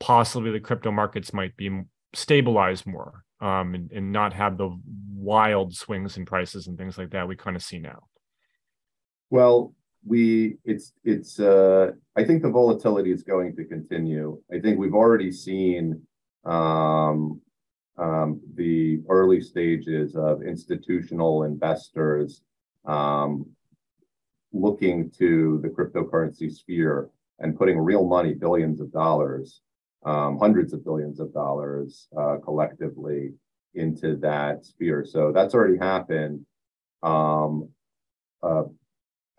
possibly 0.00 0.50
the 0.50 0.60
crypto 0.60 0.90
markets 0.90 1.32
might 1.32 1.56
be 1.56 1.82
stabilized 2.12 2.86
more 2.86 3.24
um, 3.40 3.74
and, 3.74 3.90
and 3.92 4.12
not 4.12 4.32
have 4.34 4.58
the 4.58 4.76
wild 5.14 5.74
swings 5.74 6.16
in 6.16 6.26
prices 6.26 6.66
and 6.66 6.76
things 6.76 6.98
like 6.98 7.10
that 7.10 7.26
we 7.26 7.36
kind 7.36 7.56
of 7.56 7.62
see 7.62 7.78
now? 7.78 8.00
Well, 9.30 9.74
we 10.04 10.58
it's 10.64 10.92
it's 11.04 11.40
uh, 11.40 11.92
I 12.16 12.24
think 12.24 12.42
the 12.42 12.50
volatility 12.50 13.12
is 13.12 13.22
going 13.22 13.56
to 13.56 13.64
continue. 13.64 14.40
I 14.52 14.60
think 14.60 14.78
we've 14.78 14.94
already 14.94 15.32
seen 15.32 16.02
um, 16.44 17.40
um, 17.96 18.40
the 18.54 19.00
early 19.08 19.40
stages 19.40 20.16
of 20.16 20.42
institutional 20.42 21.44
investors 21.44 22.42
um, 22.84 23.46
looking 24.60 25.10
to 25.18 25.60
the 25.62 25.68
cryptocurrency 25.68 26.52
sphere 26.52 27.10
and 27.38 27.56
putting 27.58 27.78
real 27.78 28.06
money, 28.06 28.34
billions 28.34 28.80
of 28.80 28.92
dollars, 28.92 29.60
um, 30.04 30.38
hundreds 30.38 30.72
of 30.72 30.84
billions 30.84 31.20
of 31.20 31.32
dollars 31.32 32.08
uh, 32.18 32.36
collectively 32.42 33.32
into 33.74 34.16
that 34.16 34.64
sphere. 34.64 35.04
So 35.04 35.32
that's 35.32 35.54
already 35.54 35.78
happened. 35.78 36.46
Um, 37.02 37.68
uh, 38.42 38.64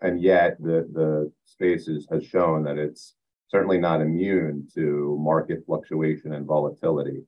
and 0.00 0.20
yet 0.20 0.56
the, 0.60 0.88
the 0.92 1.32
spaces 1.44 2.06
has 2.12 2.24
shown 2.24 2.62
that 2.64 2.78
it's 2.78 3.14
certainly 3.48 3.78
not 3.78 4.00
immune 4.00 4.68
to 4.74 5.16
market 5.20 5.64
fluctuation 5.66 6.34
and 6.34 6.46
volatility. 6.46 7.22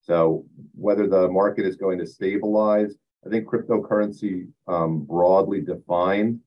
So 0.00 0.44
whether 0.74 1.06
the 1.06 1.28
market 1.28 1.66
is 1.66 1.76
going 1.76 1.98
to 1.98 2.06
stabilize, 2.06 2.94
I 3.24 3.28
think 3.28 3.46
cryptocurrency 3.46 4.48
um, 4.66 5.04
broadly 5.04 5.60
defined, 5.60 6.40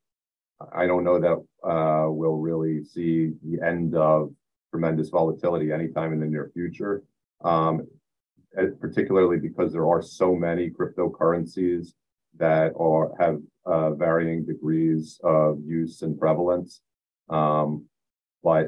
I 0.73 0.87
don't 0.87 1.03
know 1.03 1.19
that 1.19 1.67
uh, 1.67 2.09
we'll 2.09 2.37
really 2.37 2.83
see 2.83 3.33
the 3.43 3.65
end 3.65 3.95
of 3.95 4.31
tremendous 4.71 5.09
volatility 5.09 5.71
anytime 5.71 6.13
in 6.13 6.19
the 6.19 6.25
near 6.25 6.51
future, 6.53 7.03
um, 7.43 7.87
particularly 8.79 9.37
because 9.37 9.71
there 9.71 9.87
are 9.87 10.01
so 10.01 10.35
many 10.35 10.69
cryptocurrencies 10.69 11.93
that 12.37 12.73
are 12.77 13.11
have 13.19 13.39
uh, 13.65 13.91
varying 13.91 14.45
degrees 14.45 15.19
of 15.23 15.59
use 15.65 16.01
and 16.01 16.19
prevalence. 16.19 16.81
Um, 17.29 17.85
but 18.43 18.67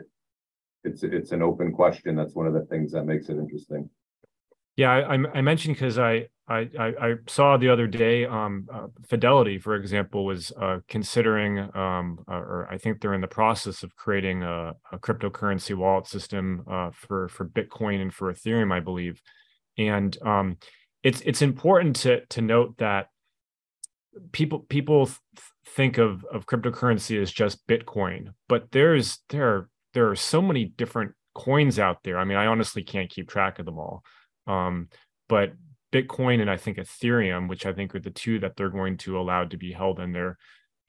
it's 0.83 1.03
it's 1.03 1.31
an 1.31 1.41
open 1.41 1.71
question. 1.71 2.15
That's 2.15 2.35
one 2.35 2.47
of 2.47 2.53
the 2.53 2.65
things 2.65 2.91
that 2.93 3.05
makes 3.05 3.29
it 3.29 3.37
interesting. 3.37 3.89
Yeah, 4.77 4.91
I, 4.91 5.37
I 5.37 5.41
mentioned 5.41 5.75
because 5.75 5.99
I, 5.99 6.27
I 6.51 6.93
I 6.99 7.15
saw 7.27 7.57
the 7.57 7.69
other 7.69 7.87
day 7.87 8.25
um, 8.25 8.67
uh, 8.71 8.87
Fidelity, 9.07 9.59
for 9.59 9.75
example, 9.75 10.25
was 10.25 10.51
uh, 10.59 10.79
considering, 10.87 11.59
um, 11.75 12.19
uh, 12.27 12.35
or 12.35 12.67
I 12.69 12.77
think 12.77 12.99
they're 12.99 13.13
in 13.13 13.21
the 13.21 13.27
process 13.27 13.83
of 13.83 13.95
creating 13.95 14.43
a, 14.43 14.73
a 14.91 14.99
cryptocurrency 14.99 15.75
wallet 15.75 16.07
system 16.07 16.63
uh, 16.69 16.91
for 16.93 17.27
for 17.29 17.45
Bitcoin 17.45 18.01
and 18.01 18.13
for 18.13 18.31
Ethereum, 18.31 18.71
I 18.71 18.79
believe. 18.79 19.21
And 19.77 20.17
um, 20.23 20.57
it's 21.03 21.21
it's 21.21 21.41
important 21.41 21.95
to 21.97 22.25
to 22.27 22.41
note 22.41 22.77
that 22.77 23.07
people 24.31 24.59
people 24.59 25.09
think 25.65 25.97
of 25.97 26.25
of 26.25 26.45
cryptocurrency 26.45 27.21
as 27.21 27.31
just 27.31 27.65
Bitcoin, 27.67 28.33
but 28.49 28.71
there's 28.71 29.19
there 29.29 29.47
are 29.47 29.69
there 29.93 30.09
are 30.09 30.15
so 30.15 30.41
many 30.41 30.65
different 30.65 31.13
coins 31.33 31.79
out 31.79 32.03
there. 32.03 32.17
I 32.17 32.25
mean, 32.25 32.37
I 32.37 32.47
honestly 32.47 32.83
can't 32.83 33.09
keep 33.09 33.29
track 33.29 33.59
of 33.59 33.65
them 33.65 33.79
all. 33.79 34.03
Um, 34.47 34.89
but 35.29 35.53
Bitcoin 35.91 36.41
and 36.41 36.49
I 36.49 36.57
think 36.57 36.77
Ethereum, 36.77 37.49
which 37.49 37.65
I 37.65 37.73
think 37.73 37.93
are 37.93 37.99
the 37.99 38.09
two 38.09 38.39
that 38.39 38.55
they're 38.55 38.69
going 38.69 38.97
to 38.97 39.19
allow 39.19 39.43
to 39.43 39.57
be 39.57 39.71
held 39.71 39.99
in 39.99 40.11
their 40.11 40.37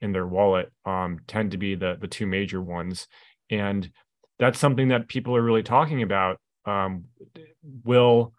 in 0.01 0.11
their 0.11 0.27
wallet, 0.27 0.71
um, 0.85 1.19
tend 1.27 1.51
to 1.51 1.57
be 1.57 1.75
the 1.75 1.97
the 1.99 2.07
two 2.07 2.25
major 2.25 2.61
ones. 2.61 3.07
And 3.49 3.89
that's 4.39 4.59
something 4.59 4.89
that 4.89 5.07
people 5.07 5.35
are 5.35 5.41
really 5.41 5.63
talking 5.63 6.01
about. 6.01 6.39
Um, 6.65 7.05
will 7.83 8.33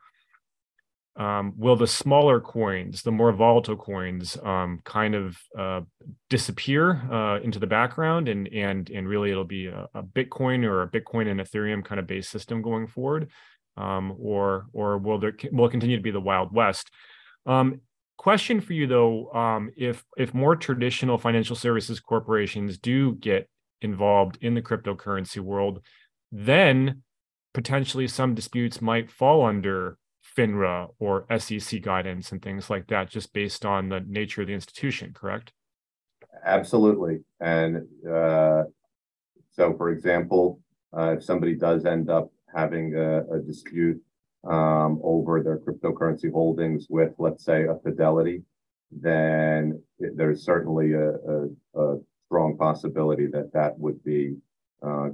um, 1.16 1.52
will 1.56 1.76
the 1.76 1.86
smaller 1.86 2.40
coins, 2.40 3.02
the 3.02 3.12
more 3.12 3.30
volatile 3.32 3.76
coins, 3.76 4.36
um, 4.42 4.80
kind 4.84 5.14
of 5.14 5.38
uh, 5.56 5.82
disappear 6.28 6.96
uh, 7.10 7.40
into 7.40 7.60
the 7.60 7.68
background, 7.68 8.28
and 8.28 8.48
and 8.48 8.90
and 8.90 9.08
really 9.08 9.30
it'll 9.30 9.44
be 9.44 9.66
a, 9.66 9.88
a, 9.94 10.02
Bitcoin 10.02 10.64
or 10.64 10.82
a 10.82 10.88
Bitcoin 10.88 11.28
and 11.30 11.38
Ethereum 11.40 11.84
kind 11.84 12.00
of 12.00 12.08
base 12.08 12.28
system 12.28 12.62
going 12.62 12.88
forward, 12.88 13.30
um, 13.76 14.14
or 14.18 14.66
or 14.72 14.98
will 14.98 15.18
there 15.18 15.34
will 15.52 15.68
continue 15.68 15.96
to 15.96 16.02
be 16.02 16.10
the 16.10 16.20
Wild 16.20 16.52
West? 16.52 16.90
Um, 17.46 17.80
question 18.16 18.60
for 18.60 18.72
you 18.72 18.86
though: 18.86 19.30
um, 19.32 19.70
if 19.76 20.04
if 20.16 20.34
more 20.34 20.56
traditional 20.56 21.18
financial 21.18 21.56
services 21.56 22.00
corporations 22.00 22.78
do 22.78 23.14
get 23.16 23.48
involved 23.80 24.38
in 24.40 24.54
the 24.54 24.62
cryptocurrency 24.62 25.40
world, 25.40 25.80
then 26.32 27.02
potentially 27.52 28.08
some 28.08 28.34
disputes 28.34 28.80
might 28.80 29.10
fall 29.10 29.44
under 29.44 29.98
FINRA 30.36 30.88
or 30.98 31.26
SEC 31.38 31.80
guidance 31.82 32.32
and 32.32 32.42
things 32.42 32.70
like 32.70 32.88
that, 32.88 33.08
just 33.10 33.32
based 33.32 33.64
on 33.64 33.88
the 33.88 34.00
nature 34.00 34.40
of 34.40 34.48
the 34.48 34.54
institution, 34.54 35.12
correct? 35.14 35.52
Absolutely. 36.44 37.20
And 37.40 37.86
uh, 38.08 38.64
so, 39.52 39.74
for 39.76 39.90
example, 39.90 40.60
uh, 40.96 41.16
if 41.16 41.24
somebody 41.24 41.54
does 41.54 41.84
end 41.84 42.10
up 42.10 42.30
having 42.54 42.94
a, 42.94 43.20
a 43.34 43.38
dispute 43.40 44.00
um, 44.44 45.00
over 45.02 45.42
their 45.42 45.58
cryptocurrency 45.58 46.30
holdings 46.30 46.86
with, 46.88 47.12
let's 47.18 47.44
say, 47.44 47.64
a 47.64 47.76
Fidelity, 47.82 48.42
then 48.90 49.82
it, 49.98 50.16
there's 50.16 50.44
certainly 50.44 50.92
a, 50.92 51.10
a, 51.10 51.48
a, 51.74 51.98
strong 52.26 52.56
possibility 52.56 53.26
that 53.26 53.52
that 53.52 53.78
would 53.78 54.02
be 54.02 54.34
uh, 54.84 55.08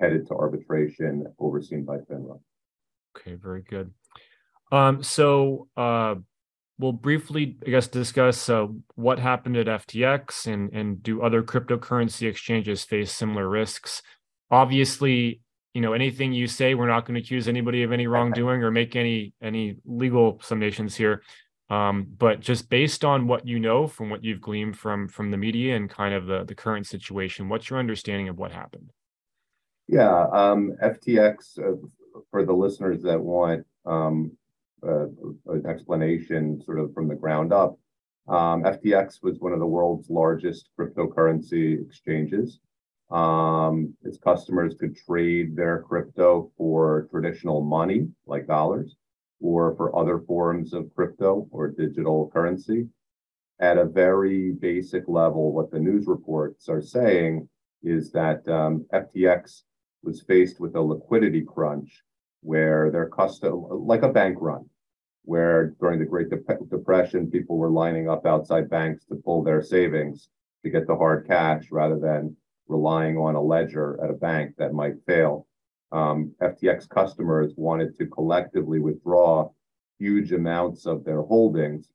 headed 0.00 0.26
to 0.26 0.34
arbitration 0.34 1.24
overseen 1.38 1.84
by 1.84 1.98
FINRA. 1.98 2.40
Okay, 3.16 3.34
very 3.34 3.62
good. 3.62 3.92
Um, 4.72 5.02
so 5.02 5.68
uh, 5.76 6.16
we'll 6.78 6.92
briefly, 6.92 7.58
I 7.66 7.70
guess, 7.70 7.86
discuss 7.86 8.48
uh, 8.48 8.66
what 8.94 9.18
happened 9.18 9.56
at 9.56 9.66
FTX 9.66 10.46
and 10.46 10.72
and 10.72 11.02
do 11.02 11.22
other 11.22 11.42
cryptocurrency 11.42 12.28
exchanges 12.28 12.82
face 12.84 13.12
similar 13.12 13.48
risks. 13.48 14.02
Obviously, 14.50 15.40
you 15.74 15.80
know 15.80 15.92
anything 15.92 16.32
you 16.32 16.46
say, 16.46 16.74
we're 16.74 16.88
not 16.88 17.04
going 17.04 17.14
to 17.14 17.20
accuse 17.20 17.48
anybody 17.48 17.82
of 17.82 17.92
any 17.92 18.06
wrongdoing 18.06 18.62
or 18.62 18.70
make 18.70 18.96
any 18.96 19.32
any 19.42 19.76
legal 19.84 20.38
summations 20.38 20.94
here. 20.94 21.22
Um, 21.70 22.06
but 22.16 22.40
just 22.40 22.70
based 22.70 23.04
on 23.04 23.26
what 23.26 23.46
you 23.46 23.60
know 23.60 23.86
from 23.86 24.08
what 24.08 24.24
you've 24.24 24.40
gleaned 24.40 24.78
from 24.78 25.08
from 25.08 25.30
the 25.30 25.36
media 25.36 25.76
and 25.76 25.88
kind 25.88 26.14
of 26.14 26.26
the 26.26 26.44
the 26.44 26.54
current 26.54 26.86
situation, 26.86 27.48
what's 27.48 27.68
your 27.68 27.78
understanding 27.78 28.28
of 28.28 28.38
what 28.38 28.52
happened? 28.52 28.90
Yeah, 29.86 30.26
um, 30.32 30.72
FTX 30.82 31.58
uh, 31.58 31.76
for 32.30 32.44
the 32.44 32.52
listeners 32.52 33.02
that 33.02 33.20
want 33.20 33.66
um, 33.86 34.32
uh, 34.86 35.06
an 35.46 35.66
explanation, 35.66 36.62
sort 36.64 36.78
of 36.78 36.92
from 36.94 37.08
the 37.08 37.14
ground 37.14 37.52
up. 37.52 37.78
Um, 38.28 38.62
FTX 38.62 39.22
was 39.22 39.38
one 39.38 39.52
of 39.52 39.58
the 39.58 39.66
world's 39.66 40.10
largest 40.10 40.68
cryptocurrency 40.78 41.80
exchanges. 41.80 42.60
Um, 43.10 43.94
its 44.02 44.18
customers 44.18 44.74
could 44.78 44.96
trade 44.96 45.56
their 45.56 45.82
crypto 45.82 46.50
for 46.58 47.08
traditional 47.10 47.62
money, 47.62 48.08
like 48.26 48.46
dollars, 48.46 48.96
or 49.40 49.74
for 49.76 49.96
other 49.96 50.20
forms 50.20 50.74
of 50.74 50.94
crypto 50.94 51.48
or 51.50 51.68
digital 51.68 52.30
currency. 52.32 52.88
At 53.60 53.78
a 53.78 53.84
very 53.84 54.52
basic 54.52 55.08
level, 55.08 55.52
what 55.52 55.70
the 55.70 55.80
news 55.80 56.06
reports 56.06 56.68
are 56.68 56.82
saying 56.82 57.48
is 57.82 58.12
that 58.12 58.46
um, 58.48 58.84
FTX 58.92 59.62
was 60.02 60.22
faced 60.22 60.60
with 60.60 60.76
a 60.76 60.80
liquidity 60.80 61.42
crunch 61.42 62.02
where 62.42 62.90
their 62.90 63.08
custom, 63.08 63.66
like 63.86 64.02
a 64.02 64.12
bank 64.12 64.36
run, 64.40 64.68
where 65.24 65.74
during 65.80 65.98
the 65.98 66.04
Great 66.04 66.28
Depression, 66.70 67.30
people 67.30 67.56
were 67.56 67.70
lining 67.70 68.08
up 68.08 68.26
outside 68.26 68.70
banks 68.70 69.04
to 69.06 69.16
pull 69.16 69.42
their 69.42 69.62
savings 69.62 70.28
to 70.62 70.70
get 70.70 70.86
the 70.86 70.96
hard 70.96 71.26
cash 71.26 71.64
rather 71.70 71.98
than 71.98 72.36
relying 72.68 73.16
on 73.16 73.34
a 73.34 73.42
ledger 73.42 73.98
at 74.02 74.10
a 74.10 74.14
bank 74.14 74.54
that 74.58 74.72
might 74.72 75.04
fail. 75.06 75.46
Um, 75.90 76.32
FTX 76.42 76.88
customers 76.88 77.52
wanted 77.56 77.96
to 77.98 78.06
collectively 78.06 78.78
withdraw 78.78 79.50
huge 79.98 80.32
amounts 80.32 80.86
of 80.86 81.04
their 81.04 81.22
holdings. 81.22 81.88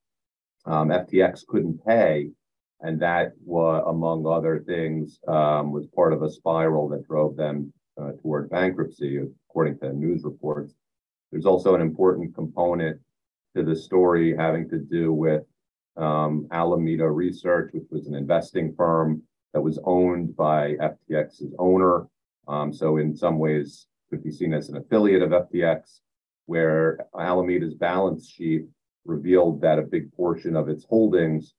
Um, 0.65 0.89
FTX 0.89 1.45
couldn't 1.45 1.85
pay, 1.85 2.31
and 2.81 2.99
that, 3.01 3.33
was, 3.45 3.83
among 3.87 4.25
other 4.25 4.63
things, 4.65 5.19
um, 5.27 5.71
was 5.71 5.85
part 5.87 6.13
of 6.13 6.23
a 6.23 6.29
spiral 6.29 6.89
that 6.89 7.07
drove 7.07 7.35
them 7.35 7.71
uh, 8.01 8.11
toward 8.21 8.49
bankruptcy, 8.49 9.19
according 9.49 9.77
to 9.79 9.93
news 9.93 10.23
reports. 10.23 10.73
There's 11.31 11.45
also 11.45 11.75
an 11.75 11.81
important 11.81 12.35
component 12.35 12.99
to 13.55 13.63
the 13.63 13.75
story 13.75 14.35
having 14.35 14.67
to 14.69 14.79
do 14.79 15.13
with 15.13 15.43
um, 15.97 16.47
Alameda 16.51 17.09
Research, 17.09 17.71
which 17.73 17.87
was 17.91 18.07
an 18.07 18.15
investing 18.15 18.73
firm 18.75 19.21
that 19.53 19.61
was 19.61 19.79
owned 19.83 20.35
by 20.35 20.75
FTX's 20.75 21.53
owner. 21.59 22.07
Um, 22.47 22.73
so 22.73 22.97
in 22.97 23.15
some 23.15 23.39
ways 23.39 23.87
could 24.09 24.23
be 24.23 24.31
seen 24.31 24.53
as 24.53 24.69
an 24.69 24.77
affiliate 24.77 25.21
of 25.21 25.29
FTX, 25.29 25.99
where 26.45 27.05
Alameda's 27.15 27.75
balance 27.75 28.29
sheet 28.29 28.65
revealed 29.05 29.61
that 29.61 29.79
a 29.79 29.83
big 29.83 30.11
portion 30.13 30.55
of 30.55 30.69
its 30.69 30.85
holdings 30.85 31.53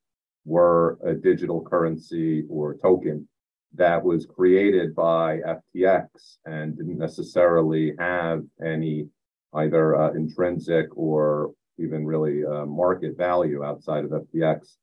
were 0.44 0.98
a 1.04 1.14
digital 1.14 1.62
currency 1.62 2.44
or 2.50 2.76
token 2.76 3.28
that 3.74 4.02
was 4.02 4.26
created 4.26 4.94
by 4.94 5.40
FTX 5.74 6.06
and 6.44 6.76
didn't 6.76 6.98
necessarily 6.98 7.92
have 7.98 8.42
any 8.64 9.08
either 9.54 9.96
uh, 9.96 10.12
intrinsic 10.12 10.86
or 10.96 11.52
even 11.78 12.06
really 12.06 12.44
uh, 12.44 12.66
market 12.66 13.16
value 13.16 13.64
outside 13.64 14.04
of 14.04 14.10
FTX. 14.10 14.76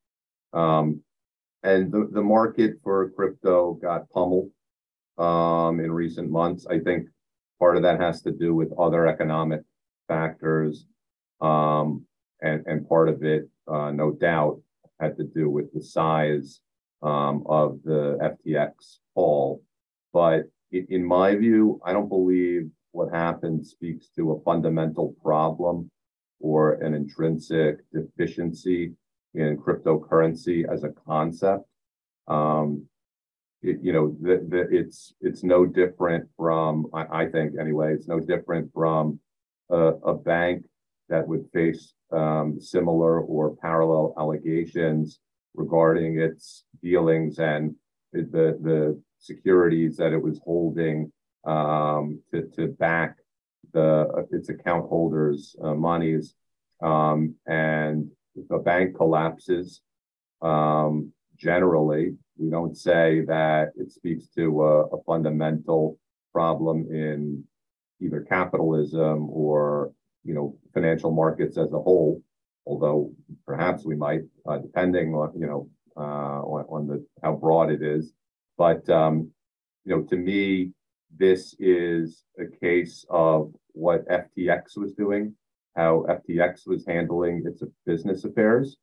Um, 0.54 1.02
and 1.63 1.91
the, 1.91 2.10
the 2.12 2.21
market 2.21 2.76
for 2.84 3.10
crypto 3.12 3.74
got 3.74 4.10
pummeled 4.10 4.50
um, 5.17 5.80
in 5.80 5.91
recent 5.91 6.30
months. 6.30 6.65
I 6.69 6.80
think 6.80 7.08
part 7.60 7.78
of 7.78 7.84
that 7.84 8.00
has 8.00 8.21
to 8.24 8.32
do 8.32 8.56
with 8.56 8.71
other 8.80 9.08
economic 9.08 9.62
factors, 10.08 10.86
um, 11.41 12.06
and 12.41 12.65
and 12.65 12.88
part 12.88 13.10
of 13.10 13.24
it, 13.24 13.47
uh, 13.67 13.91
no 13.91 14.12
doubt, 14.12 14.60
had 15.00 15.17
to 15.17 15.24
do 15.24 15.50
with 15.50 15.71
the 15.74 15.84
size 15.84 16.62
um, 17.04 17.43
of 17.47 17.80
the 17.84 18.17
FTX 18.47 19.00
fall. 19.13 19.62
But 20.13 20.43
in 20.71 21.06
my 21.06 21.36
view, 21.36 21.80
I 21.86 21.93
don't 21.93 22.10
believe 22.10 22.69
what 22.91 23.13
happened 23.13 23.65
speaks 23.65 24.08
to 24.15 24.32
a 24.32 24.41
fundamental 24.41 25.15
problem 25.24 25.89
or 26.39 26.74
an 26.74 26.93
intrinsic 26.93 27.78
deficiency 27.93 28.93
in 29.33 29.57
cryptocurrency 29.57 30.71
as 30.71 30.83
a 30.83 30.93
concept. 31.07 31.65
Um, 32.27 32.87
it, 33.61 33.77
you 33.81 33.93
know, 33.93 34.15
the, 34.21 34.45
the, 34.47 34.67
it's 34.71 35.13
it's 35.21 35.43
no 35.43 35.65
different 35.65 36.27
from 36.35 36.87
I, 36.93 37.23
I, 37.23 37.25
think 37.27 37.53
anyway. 37.59 37.93
It's 37.93 38.07
no 38.07 38.19
different 38.19 38.71
from 38.73 39.19
a, 39.69 39.93
a 40.03 40.13
bank 40.15 40.65
that 41.09 41.27
would 41.27 41.45
face 41.53 41.93
um, 42.11 42.59
similar 42.59 43.21
or 43.21 43.55
parallel 43.57 44.15
allegations 44.17 45.19
regarding 45.53 46.19
its 46.19 46.63
dealings 46.81 47.39
and 47.39 47.75
the 48.13 48.57
the 48.61 49.01
securities 49.19 49.97
that 49.97 50.13
it 50.13 50.21
was 50.21 50.39
holding 50.43 51.11
um, 51.45 52.19
to 52.33 52.47
to 52.55 52.67
back 52.67 53.17
the 53.73 54.27
its 54.31 54.49
account 54.49 54.89
holders' 54.89 55.55
uh, 55.63 55.73
monies. 55.73 56.35
Um, 56.81 57.35
and 57.45 58.09
if 58.35 58.49
a 58.51 58.59
bank 58.59 58.95
collapses, 58.95 59.81
um, 60.41 61.11
generally, 61.37 62.15
we 62.37 62.49
don't 62.49 62.75
say 62.75 63.23
that 63.27 63.69
it 63.75 63.91
speaks 63.91 64.27
to 64.35 64.63
a, 64.63 64.85
a 64.87 65.03
fundamental 65.03 65.97
problem 66.33 66.87
in 66.91 67.43
either 67.99 68.21
capitalism 68.21 69.29
or 69.29 69.91
you 70.23 70.33
know 70.33 70.55
financial 70.73 71.11
markets 71.11 71.57
as 71.57 71.71
a 71.73 71.79
whole. 71.79 72.21
Although 72.65 73.11
perhaps 73.45 73.83
we 73.85 73.95
might, 73.95 74.21
uh, 74.47 74.59
depending 74.59 75.13
on 75.13 75.33
you 75.39 75.47
know 75.47 75.69
uh, 75.97 76.41
on, 76.41 76.65
on, 76.69 76.87
the 76.87 77.05
how 77.23 77.33
broad 77.33 77.71
it 77.71 77.81
is. 77.81 78.13
But 78.57 78.87
um, 78.89 79.31
you 79.85 79.95
know, 79.95 80.03
to 80.03 80.15
me, 80.15 80.71
this 81.17 81.55
is 81.59 82.23
a 82.39 82.45
case 82.45 83.05
of 83.09 83.53
what 83.73 84.07
FTX 84.07 84.77
was 84.77 84.93
doing, 84.93 85.33
how 85.75 86.05
FTX 86.10 86.67
was 86.67 86.86
handling 86.86 87.43
its 87.45 87.63
business 87.86 88.25
affairs. 88.25 88.77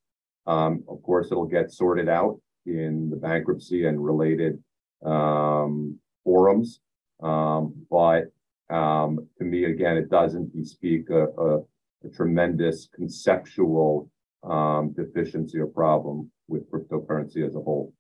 Um, 0.46 0.83
of 0.88 1.03
course, 1.03 1.29
it'll 1.31 1.44
get 1.44 1.70
sorted 1.70 2.09
out 2.09 2.40
in 2.66 3.11
the 3.11 3.16
bankruptcy 3.16 3.87
and 3.87 4.03
related 4.03 4.62
um, 5.05 5.98
forums. 6.24 6.81
Um, 7.22 7.74
but 7.90 8.24
um, 8.70 9.29
to 9.38 9.44
me, 9.44 9.64
again, 9.64 9.96
it 9.96 10.11
doesn't 10.11 10.55
bespeak 10.55 11.11
a, 11.11 11.27
a, 11.27 11.59
a 12.05 12.09
tremendous 12.14 12.88
conceptual 12.94 14.11
um, 14.44 14.94
deficiency 14.96 15.59
or 15.59 15.66
problem 15.66 16.31
with 16.48 16.70
cryptocurrency 16.70 17.46
as 17.46 17.55
a 17.55 17.61
whole. 17.61 17.92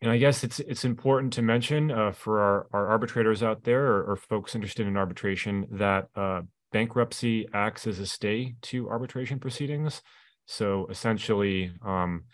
And 0.00 0.12
I 0.12 0.18
guess 0.18 0.44
it's 0.44 0.60
it's 0.60 0.84
important 0.84 1.32
to 1.34 1.42
mention 1.42 1.90
uh, 1.90 2.12
for 2.12 2.40
our, 2.40 2.66
our 2.72 2.86
arbitrators 2.86 3.42
out 3.42 3.64
there 3.64 3.84
or, 3.86 4.12
or 4.12 4.16
folks 4.16 4.54
interested 4.54 4.86
in 4.86 4.96
arbitration 4.96 5.66
that 5.72 6.08
uh, 6.14 6.42
bankruptcy 6.72 7.48
acts 7.52 7.86
as 7.86 7.98
a 7.98 8.06
stay 8.06 8.54
to 8.62 8.88
arbitration 8.88 9.38
proceedings. 9.38 10.02
So 10.46 10.86
essentially, 10.90 11.72
um, 11.84 12.24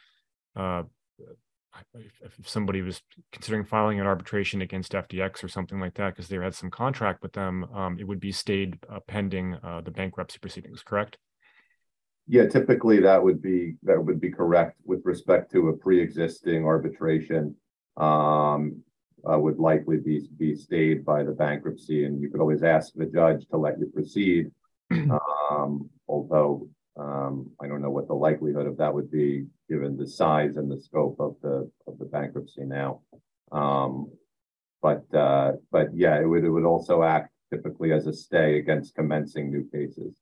uh, 0.56 0.84
if 2.22 2.48
somebody 2.48 2.82
was 2.82 3.02
considering 3.32 3.64
filing 3.64 4.00
an 4.00 4.06
arbitration 4.06 4.62
against 4.62 4.92
FTX 4.92 5.42
or 5.42 5.48
something 5.48 5.80
like 5.80 5.94
that 5.94 6.14
because 6.14 6.28
they 6.28 6.36
had 6.36 6.54
some 6.54 6.70
contract 6.70 7.22
with 7.22 7.32
them, 7.32 7.64
um, 7.74 7.98
it 7.98 8.04
would 8.04 8.20
be 8.20 8.32
stayed 8.32 8.78
uh, 8.88 9.00
pending 9.06 9.54
uh, 9.62 9.80
the 9.84 9.90
bankruptcy 9.90 10.38
proceedings. 10.38 10.82
Correct? 10.82 11.18
Yeah, 12.26 12.46
typically 12.46 13.00
that 13.00 13.22
would 13.22 13.42
be 13.42 13.74
that 13.82 14.02
would 14.02 14.20
be 14.20 14.30
correct 14.30 14.78
with 14.84 15.04
respect 15.04 15.52
to 15.52 15.68
a 15.68 15.76
pre-existing 15.76 16.64
arbitration. 16.64 17.54
Um, 17.96 18.82
uh, 19.30 19.38
would 19.38 19.58
likely 19.58 19.96
be 19.96 20.28
be 20.38 20.54
stayed 20.54 21.04
by 21.04 21.22
the 21.22 21.32
bankruptcy, 21.32 22.04
and 22.04 22.20
you 22.20 22.30
could 22.30 22.40
always 22.40 22.62
ask 22.62 22.92
the 22.94 23.06
judge 23.06 23.46
to 23.48 23.56
let 23.56 23.78
you 23.78 23.86
proceed. 23.86 24.50
um, 25.50 25.88
although 26.08 26.68
um, 26.96 27.50
I 27.60 27.66
don't 27.66 27.82
know 27.82 27.90
what 27.90 28.08
the 28.08 28.14
likelihood 28.14 28.66
of 28.66 28.76
that 28.76 28.94
would 28.94 29.10
be, 29.10 29.46
given 29.68 29.96
the 29.96 30.06
size 30.06 30.56
and 30.56 30.70
the 30.70 30.80
scope 30.80 31.16
of 31.18 31.36
the 31.42 31.70
of 31.86 31.98
the 31.98 32.04
bankruptcy 32.04 32.64
now. 32.64 33.00
Um, 33.52 34.10
but 34.82 35.04
uh, 35.14 35.52
but 35.72 35.88
yeah, 35.94 36.20
it 36.20 36.26
would 36.26 36.44
it 36.44 36.50
would 36.50 36.64
also 36.64 37.02
act 37.02 37.30
typically 37.52 37.92
as 37.92 38.06
a 38.06 38.12
stay 38.12 38.58
against 38.58 38.94
commencing 38.94 39.50
new 39.50 39.68
cases 39.72 40.14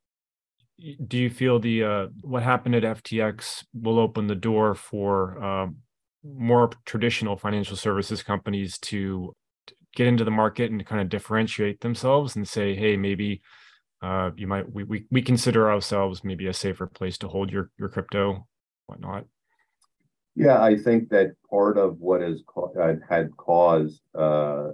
do 1.07 1.19
you 1.19 1.31
feel 1.31 1.59
the 1.59 1.85
uh, 1.85 2.07
what 2.23 2.43
happened 2.43 2.75
at 2.75 2.83
FTX 2.83 3.65
will 3.73 3.99
open 3.99 4.27
the 4.27 4.35
door 4.35 4.75
for 4.75 5.43
um, 5.43 5.77
more 6.25 6.71
traditional 6.85 7.37
financial 7.37 7.77
services 7.77 8.23
companies 8.23 8.79
to 8.79 9.35
get 9.95 10.07
into 10.07 10.25
the 10.25 10.31
market 10.31 10.71
and 10.71 10.85
kind 10.87 11.01
of 11.01 11.09
differentiate 11.09 11.81
themselves 11.81 12.37
and 12.37 12.49
say, 12.49 12.75
hey, 12.75 12.97
maybe 12.97 13.43
uh, 14.03 14.31
you 14.37 14.47
might 14.47 14.71
we, 14.73 14.85
we 14.85 15.07
we 15.11 15.23
consider 15.23 15.71
ourselves 15.71 16.25
maybe 16.25 16.47
a 16.47 16.53
safer 16.53 16.87
place 16.87 17.19
to 17.19 17.29
hold 17.29 17.51
your 17.51 17.71
your 17.79 17.89
crypto, 17.89 18.47
whatnot. 18.87 19.25
Yeah, 20.35 20.63
I 20.63 20.77
think 20.77 21.11
that 21.11 21.35
part 21.49 21.77
of 21.77 21.99
what 21.99 22.23
has 22.23 22.43
uh, 22.57 22.95
had 23.09 23.37
caused 23.37 24.01
uh, 24.15 24.69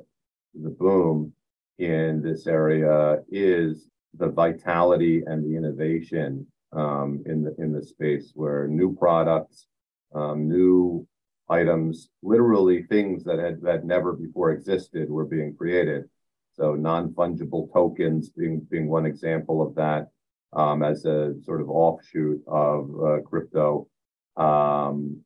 the 0.54 0.70
boom 0.70 1.32
in 1.78 2.22
this 2.22 2.46
area 2.46 3.18
is 3.30 3.88
the 4.14 4.28
vitality 4.28 5.22
and 5.26 5.44
the 5.44 5.56
innovation 5.56 6.46
um, 6.72 7.22
in 7.26 7.42
the 7.42 7.54
in 7.58 7.72
the 7.72 7.82
space 7.82 8.32
where 8.34 8.68
new 8.68 8.94
products, 8.94 9.66
um, 10.14 10.48
new 10.48 11.06
items, 11.50 12.10
literally 12.22 12.82
things 12.84 13.24
that 13.24 13.38
had 13.38 13.60
that 13.62 13.84
never 13.84 14.12
before 14.12 14.52
existed 14.52 15.10
were 15.10 15.24
being 15.24 15.54
created. 15.54 16.04
So 16.52 16.74
non-fungible 16.74 17.72
tokens 17.72 18.30
being 18.30 18.66
being 18.70 18.88
one 18.88 19.06
example 19.06 19.62
of 19.62 19.74
that 19.76 20.08
um, 20.52 20.82
as 20.82 21.04
a 21.04 21.34
sort 21.44 21.60
of 21.60 21.70
offshoot 21.70 22.42
of 22.46 22.90
uh, 23.02 23.20
crypto. 23.22 23.86
Um, 24.36 25.20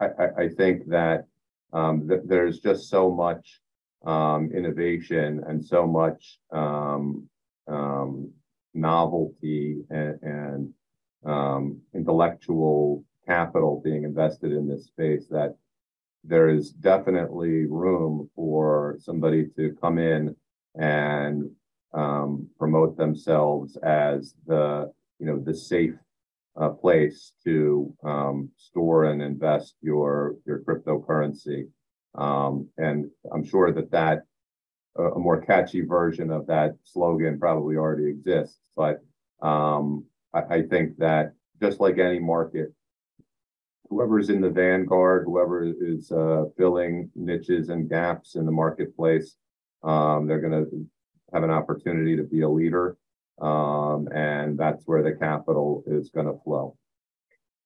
I, 0.00 0.06
I, 0.36 0.48
think 0.48 0.88
that 0.88 1.26
um, 1.72 2.08
th- 2.08 2.22
there's 2.26 2.58
just 2.58 2.90
so 2.90 3.10
much 3.10 3.60
um, 4.04 4.50
innovation 4.52 5.42
and 5.46 5.64
so 5.64 5.86
much 5.86 6.38
um, 6.52 7.28
um, 7.68 8.32
novelty 8.74 9.84
and, 9.88 10.74
and 11.24 11.80
intellectual 11.94 13.04
capital 13.26 13.80
being 13.84 14.04
invested 14.04 14.52
in 14.52 14.68
this 14.68 14.86
space 14.86 15.26
that 15.28 15.56
there 16.24 16.48
is 16.48 16.70
definitely 16.70 17.66
room 17.66 18.28
for 18.34 18.96
somebody 19.00 19.46
to 19.56 19.76
come 19.80 19.98
in 19.98 20.34
and 20.78 21.50
um, 21.94 22.48
promote 22.58 22.96
themselves 22.96 23.76
as 23.78 24.34
the 24.46 24.92
you 25.18 25.26
know 25.26 25.38
the 25.38 25.54
safe 25.54 25.94
uh, 26.60 26.70
place 26.70 27.32
to 27.44 27.94
um, 28.04 28.50
store 28.56 29.04
and 29.04 29.22
invest 29.22 29.74
your 29.82 30.36
your 30.46 30.60
cryptocurrency 30.60 31.68
um, 32.16 32.68
and 32.78 33.10
I'm 33.32 33.44
sure 33.44 33.72
that 33.72 33.90
that 33.92 34.22
a 34.98 35.18
more 35.18 35.40
catchy 35.40 35.82
version 35.82 36.30
of 36.30 36.46
that 36.46 36.74
slogan 36.82 37.38
probably 37.38 37.76
already 37.76 38.08
exists. 38.08 38.58
But 38.74 39.02
um, 39.42 40.04
I, 40.32 40.42
I, 40.50 40.62
think 40.62 40.96
that 40.98 41.32
just 41.60 41.80
like 41.80 41.98
any 41.98 42.18
market, 42.18 42.72
whoever's 43.88 44.30
in 44.30 44.40
the 44.40 44.50
vanguard, 44.50 45.24
whoever 45.26 45.64
is 45.64 46.10
uh, 46.12 46.44
filling 46.56 47.10
niches 47.14 47.68
and 47.68 47.88
gaps 47.88 48.34
in 48.34 48.44
the 48.44 48.52
marketplace, 48.52 49.36
um, 49.82 50.26
they're 50.26 50.40
going 50.40 50.64
to 50.64 50.86
have 51.32 51.42
an 51.42 51.50
opportunity 51.50 52.16
to 52.16 52.22
be 52.22 52.42
a 52.42 52.48
leader. 52.48 52.96
Um, 53.40 54.08
and 54.14 54.58
that's 54.58 54.84
where 54.86 55.02
the 55.02 55.12
capital 55.12 55.84
is 55.86 56.08
going 56.10 56.26
to 56.26 56.40
flow. 56.42 56.76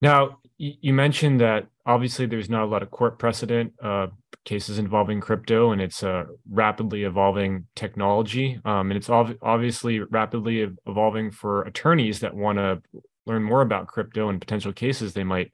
Now, 0.02 0.38
you 0.56 0.94
mentioned 0.94 1.40
that 1.40 1.66
obviously 1.87 2.26
there's 2.26 2.48
not 2.48 2.64
a 2.64 2.66
lot 2.66 2.83
of 2.83 2.90
court 2.90 3.18
precedent 3.18 3.74
uh, 3.83 4.09
cases 4.44 4.78
involving 4.78 5.20
crypto, 5.20 5.72
and 5.72 5.80
it's 5.80 6.02
a 6.02 6.26
rapidly 6.50 7.04
evolving 7.04 7.66
technology. 7.76 8.59
Um, 8.64 8.90
and 8.90 8.96
it's 8.96 9.11
ov- 9.11 9.37
obviously 9.42 10.00
rapidly 10.00 10.66
evolving 10.87 11.30
for 11.30 11.62
attorneys 11.62 12.20
that 12.20 12.35
want 12.35 12.59
to 12.59 12.83
learn 13.26 13.42
more 13.42 13.61
about 13.61 13.87
crypto 13.87 14.28
and 14.28 14.40
potential 14.40 14.72
cases 14.72 15.12
they 15.12 15.24
might 15.24 15.52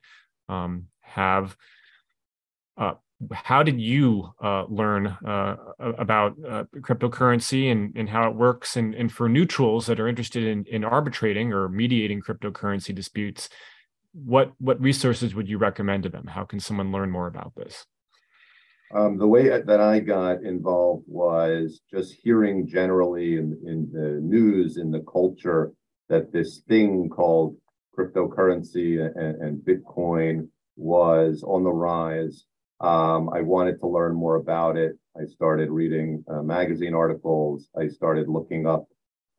um, 0.48 0.86
have. 1.00 1.56
Uh, 2.76 2.94
how 3.32 3.62
did 3.62 3.80
you 3.80 4.30
uh, 4.42 4.64
learn 4.68 5.06
uh, 5.06 5.56
about 5.78 6.36
uh, 6.46 6.64
cryptocurrency 6.80 7.72
and, 7.72 7.96
and 7.96 8.08
how 8.10 8.28
it 8.28 8.36
works? 8.36 8.76
And, 8.76 8.94
and 8.94 9.10
for 9.10 9.28
neutrals 9.28 9.86
that 9.86 9.98
are 9.98 10.08
interested 10.08 10.44
in, 10.44 10.64
in 10.66 10.84
arbitrating 10.84 11.52
or 11.52 11.68
mediating 11.68 12.20
cryptocurrency 12.20 12.94
disputes, 12.94 13.48
what 14.12 14.52
what 14.58 14.80
resources 14.80 15.34
would 15.34 15.48
you 15.48 15.58
recommend 15.58 16.02
to 16.04 16.08
them? 16.08 16.26
How 16.26 16.44
can 16.44 16.58
someone 16.60 16.92
learn 16.92 17.10
more 17.10 17.26
about 17.26 17.52
this? 17.54 17.84
Um, 18.94 19.18
the 19.18 19.26
way 19.26 19.48
that 19.48 19.80
I 19.80 19.98
got 19.98 20.42
involved 20.42 21.04
was 21.08 21.80
just 21.90 22.14
hearing 22.14 22.68
generally 22.68 23.36
in, 23.36 23.58
in 23.66 23.90
the 23.92 24.20
news, 24.20 24.76
in 24.76 24.90
the 24.90 25.00
culture, 25.00 25.72
that 26.08 26.32
this 26.32 26.62
thing 26.68 27.08
called 27.08 27.56
cryptocurrency 27.96 29.00
and, 29.00 29.42
and 29.42 29.58
Bitcoin 29.60 30.48
was 30.76 31.42
on 31.42 31.64
the 31.64 31.72
rise. 31.72 32.44
Um, 32.80 33.30
I 33.30 33.40
wanted 33.40 33.80
to 33.80 33.86
learn 33.86 34.14
more 34.14 34.36
about 34.36 34.76
it. 34.76 34.98
I 35.18 35.24
started 35.24 35.70
reading 35.70 36.22
uh, 36.28 36.42
magazine 36.42 36.94
articles. 36.94 37.68
I 37.78 37.88
started 37.88 38.28
looking 38.28 38.66
up 38.66 38.86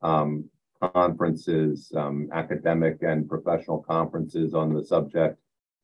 um, 0.01 0.49
conferences, 0.93 1.91
um, 1.95 2.29
academic 2.33 2.97
and 3.01 3.29
professional 3.29 3.83
conferences 3.83 4.53
on 4.53 4.73
the 4.73 4.83
subject. 4.83 5.37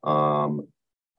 Um, 0.03 0.67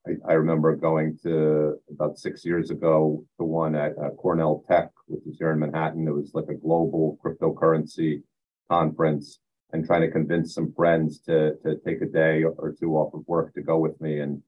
I, 0.06 0.12
I, 0.28 0.32
remember 0.34 0.76
going 0.76 1.18
to 1.22 1.76
about 1.90 2.18
six 2.18 2.44
years 2.44 2.70
ago 2.70 3.24
to 3.38 3.44
one 3.44 3.74
at 3.74 3.92
uh, 3.92 4.10
Cornell 4.10 4.62
Tech, 4.68 4.90
which 5.06 5.26
is 5.26 5.38
here 5.38 5.52
in 5.52 5.60
Manhattan. 5.60 6.06
It 6.06 6.12
was 6.12 6.32
like 6.34 6.48
a 6.50 6.54
global 6.54 7.18
cryptocurrency 7.24 8.22
conference 8.70 9.38
and 9.74 9.84
trying 9.84 10.02
to 10.02 10.10
convince 10.10 10.54
some 10.54 10.72
friends 10.72 11.18
to, 11.18 11.56
to 11.64 11.76
take 11.84 12.00
a 12.00 12.06
day 12.06 12.44
or 12.44 12.72
two 12.78 12.94
off 12.94 13.12
of 13.12 13.26
work 13.26 13.52
to 13.52 13.60
go 13.60 13.76
with 13.76 14.00
me. 14.00 14.20
And 14.20 14.40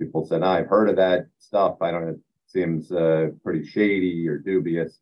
people 0.00 0.24
said, 0.24 0.44
I've 0.44 0.68
heard 0.68 0.88
of 0.88 0.94
that 0.96 1.26
stuff. 1.38 1.82
I 1.82 1.90
don't 1.90 2.08
it 2.08 2.20
seems 2.46 2.92
uh, 2.92 3.30
pretty 3.42 3.66
shady 3.66 4.26
or 4.28 4.38
dubious. 4.38 5.00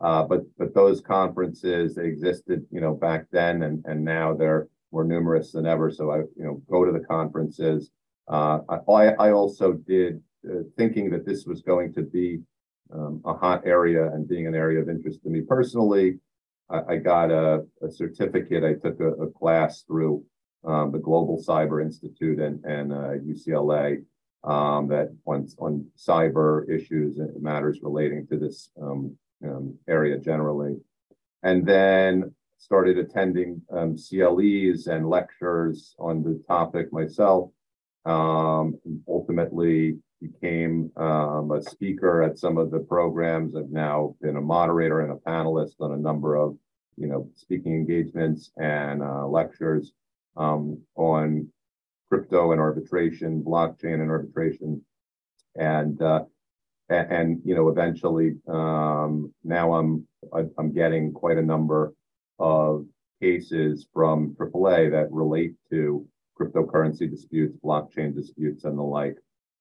Uh, 0.00 0.22
but 0.22 0.42
but 0.56 0.74
those 0.74 1.02
conferences 1.02 1.94
they 1.94 2.06
existed, 2.06 2.64
you 2.70 2.80
know, 2.80 2.94
back 2.94 3.26
then, 3.30 3.64
and 3.64 3.84
and 3.84 4.02
now 4.02 4.32
they're 4.32 4.68
more 4.92 5.04
numerous 5.04 5.52
than 5.52 5.66
ever. 5.66 5.90
So 5.90 6.10
I, 6.10 6.18
you 6.18 6.44
know, 6.44 6.62
go 6.70 6.84
to 6.84 6.92
the 6.92 7.04
conferences. 7.04 7.90
Uh, 8.28 8.60
I 8.88 9.08
I 9.18 9.32
also 9.32 9.72
did 9.72 10.22
uh, 10.48 10.62
thinking 10.78 11.10
that 11.10 11.26
this 11.26 11.44
was 11.44 11.60
going 11.62 11.92
to 11.94 12.02
be 12.02 12.40
um, 12.94 13.20
a 13.26 13.34
hot 13.34 13.66
area 13.66 14.06
and 14.12 14.26
being 14.26 14.46
an 14.46 14.54
area 14.54 14.80
of 14.80 14.88
interest 14.88 15.22
to 15.24 15.28
me 15.28 15.42
personally. 15.42 16.18
I, 16.70 16.80
I 16.88 16.96
got 16.96 17.30
a, 17.30 17.64
a, 17.82 17.90
certificate. 17.90 18.64
I 18.64 18.74
took 18.74 19.00
a, 19.00 19.12
a 19.22 19.30
class 19.30 19.82
through 19.82 20.24
um, 20.64 20.92
the 20.92 20.98
Global 20.98 21.42
Cyber 21.42 21.82
Institute 21.82 22.40
and 22.40 22.64
and 22.64 22.90
UCLA 22.90 24.04
uh, 24.44 24.50
um, 24.50 24.88
that 24.88 25.14
on 25.26 25.48
on 25.58 25.86
cyber 25.96 26.68
issues 26.68 27.18
and 27.18 27.42
matters 27.42 27.80
relating 27.82 28.26
to 28.28 28.36
this 28.36 28.70
um, 28.80 29.16
um, 29.44 29.78
area 29.88 30.18
generally. 30.18 30.76
And 31.42 31.66
then 31.66 32.34
started 32.58 32.98
attending 32.98 33.62
um, 33.72 33.96
CLEs 33.96 34.88
and 34.88 35.08
lectures 35.08 35.94
on 35.98 36.22
the 36.24 36.42
topic 36.48 36.92
myself. 36.92 37.50
Ultimately 39.06 39.98
became 40.20 40.90
um, 40.96 41.50
a 41.52 41.62
speaker 41.62 42.22
at 42.22 42.38
some 42.38 42.58
of 42.58 42.70
the 42.70 42.80
programs. 42.80 43.54
I've 43.54 43.70
now 43.70 44.16
been 44.20 44.36
a 44.36 44.40
moderator 44.40 45.00
and 45.00 45.12
a 45.12 45.16
panelist 45.16 45.80
on 45.80 45.92
a 45.92 45.96
number 45.96 46.36
of, 46.36 46.56
you 46.96 47.06
know, 47.06 47.28
speaking 47.36 47.74
engagements 47.74 48.50
and 48.56 49.02
uh, 49.02 49.26
lectures 49.26 49.92
um, 50.36 50.80
on 50.96 51.48
crypto 52.08 52.52
and 52.52 52.60
arbitration, 52.60 53.42
blockchain 53.42 53.94
and 53.94 54.10
arbitration. 54.10 54.82
And 55.56 56.00
uh, 56.02 56.24
and, 56.90 57.40
you 57.44 57.54
know 57.54 57.68
eventually 57.68 58.36
um, 58.48 59.32
now 59.44 59.74
I'm 59.74 60.06
I'm 60.32 60.72
getting 60.72 61.12
quite 61.12 61.38
a 61.38 61.42
number 61.42 61.92
of 62.38 62.86
cases 63.20 63.86
from 63.92 64.34
AAA 64.38 64.92
that 64.92 65.12
relate 65.12 65.54
to 65.70 66.06
cryptocurrency 66.38 67.10
disputes, 67.10 67.56
blockchain 67.62 68.14
disputes, 68.14 68.64
and 68.64 68.78
the 68.78 68.82
like. 68.82 69.16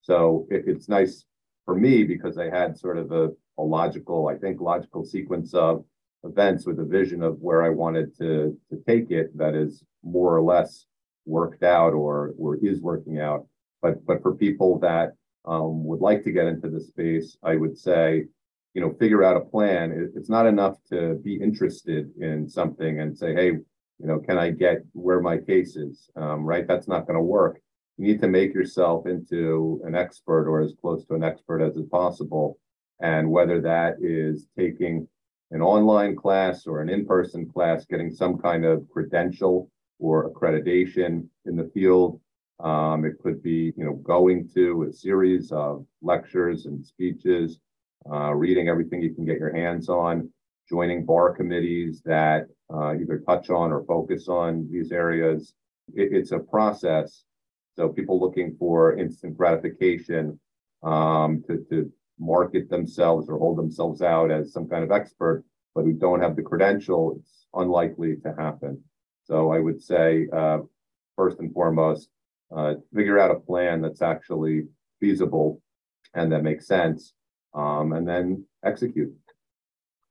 So 0.07 0.47
it, 0.49 0.63
it's 0.67 0.87
nice 0.87 1.25
for 1.65 1.75
me 1.75 2.05
because 2.05 2.37
I 2.37 2.49
had 2.49 2.77
sort 2.77 2.97
of 2.97 3.11
a, 3.11 3.29
a 3.57 3.61
logical, 3.61 4.29
I 4.29 4.37
think, 4.37 4.61
logical 4.61 5.03
sequence 5.03 5.53
of 5.53 5.83
events 6.23 6.65
with 6.65 6.79
a 6.79 6.85
vision 6.85 7.21
of 7.21 7.37
where 7.41 7.61
I 7.61 7.69
wanted 7.69 8.17
to 8.19 8.57
to 8.69 8.75
take 8.87 9.11
it 9.11 9.37
that 9.37 9.53
is 9.53 9.83
more 10.03 10.33
or 10.37 10.41
less 10.41 10.85
worked 11.25 11.63
out 11.63 11.93
or 11.93 12.33
or 12.39 12.55
is 12.69 12.79
working 12.79 13.19
out. 13.19 13.45
But 13.81 14.05
but 14.05 14.21
for 14.21 14.33
people 14.33 14.79
that 14.79 15.11
um, 15.43 15.83
would 15.83 15.99
like 15.99 16.23
to 16.23 16.31
get 16.31 16.47
into 16.47 16.69
the 16.69 16.79
space, 16.79 17.37
I 17.43 17.57
would 17.57 17.77
say, 17.77 18.27
you 18.73 18.81
know, 18.81 18.93
figure 18.93 19.25
out 19.25 19.35
a 19.35 19.49
plan. 19.53 19.91
It, 19.91 20.11
it's 20.15 20.29
not 20.29 20.47
enough 20.47 20.77
to 20.89 21.15
be 21.15 21.35
interested 21.35 22.11
in 22.21 22.47
something 22.47 23.01
and 23.01 23.17
say, 23.17 23.33
hey, 23.33 23.49
you 23.99 24.07
know, 24.07 24.19
can 24.19 24.37
I 24.37 24.51
get 24.51 24.77
where 24.93 25.19
my 25.19 25.37
case 25.37 25.75
is? 25.75 26.09
Um, 26.15 26.45
right? 26.45 26.65
That's 26.65 26.87
not 26.87 27.07
going 27.07 27.19
to 27.19 27.31
work. 27.39 27.59
You 27.97 28.07
need 28.07 28.21
to 28.21 28.27
make 28.27 28.53
yourself 28.53 29.07
into 29.07 29.81
an 29.85 29.95
expert 29.95 30.47
or 30.47 30.61
as 30.61 30.73
close 30.81 31.05
to 31.05 31.15
an 31.15 31.23
expert 31.23 31.61
as 31.61 31.75
is 31.75 31.87
possible. 31.89 32.59
And 32.99 33.29
whether 33.29 33.59
that 33.61 33.97
is 34.01 34.47
taking 34.57 35.07
an 35.51 35.61
online 35.61 36.15
class 36.15 36.67
or 36.67 36.81
an 36.81 36.89
in-person 36.89 37.49
class, 37.51 37.85
getting 37.85 38.11
some 38.11 38.37
kind 38.37 38.65
of 38.65 38.87
credential 38.89 39.69
or 39.99 40.29
accreditation 40.29 41.27
in 41.45 41.55
the 41.55 41.69
field, 41.73 42.19
Um, 42.59 43.05
it 43.05 43.15
could 43.23 43.39
be, 43.43 43.71
you 43.77 43.85
know, 43.85 43.97
going 44.13 44.49
to 44.55 44.87
a 44.89 44.91
series 44.91 45.51
of 45.51 45.85
lectures 46.01 46.65
and 46.65 46.83
speeches, 46.83 47.59
uh, 48.11 48.33
reading 48.33 48.67
everything 48.67 48.99
you 48.99 49.13
can 49.13 49.25
get 49.25 49.37
your 49.37 49.53
hands 49.53 49.89
on, 49.89 50.15
joining 50.67 51.05
bar 51.05 51.35
committees 51.39 52.01
that 52.01 52.47
uh, 52.73 52.95
either 52.99 53.19
touch 53.29 53.51
on 53.51 53.71
or 53.71 53.85
focus 53.85 54.27
on 54.27 54.67
these 54.71 54.91
areas. 54.91 55.53
It, 55.93 56.07
it's 56.17 56.31
a 56.31 56.39
process. 56.39 57.23
So 57.77 57.89
people 57.89 58.19
looking 58.19 58.55
for 58.57 58.97
instant 58.97 59.37
gratification 59.37 60.39
um, 60.83 61.43
to, 61.47 61.63
to 61.69 61.91
market 62.19 62.69
themselves 62.71 63.29
or 63.29 63.37
hold 63.37 63.59
themselves 63.59 64.01
out 64.01 64.31
as 64.31 64.51
some 64.51 64.67
kind 64.67 64.83
of 64.83 64.91
expert, 64.91 65.43
but 65.75 65.83
who 65.83 65.93
don't 65.93 66.21
have 66.21 66.35
the 66.35 66.41
credential, 66.41 67.17
it's 67.19 67.45
unlikely 67.53 68.15
to 68.23 68.33
happen. 68.37 68.83
So 69.25 69.51
I 69.51 69.59
would 69.59 69.79
say, 69.79 70.27
uh, 70.33 70.59
first 71.15 71.39
and 71.39 71.53
foremost, 71.53 72.09
uh, 72.55 72.75
figure 72.95 73.19
out 73.19 73.29
a 73.29 73.39
plan 73.39 73.81
that's 73.81 74.01
actually 74.01 74.63
feasible 74.99 75.61
and 76.15 76.31
that 76.31 76.43
makes 76.43 76.65
sense, 76.65 77.13
um, 77.53 77.93
and 77.93 78.07
then 78.07 78.45
execute. 78.65 79.13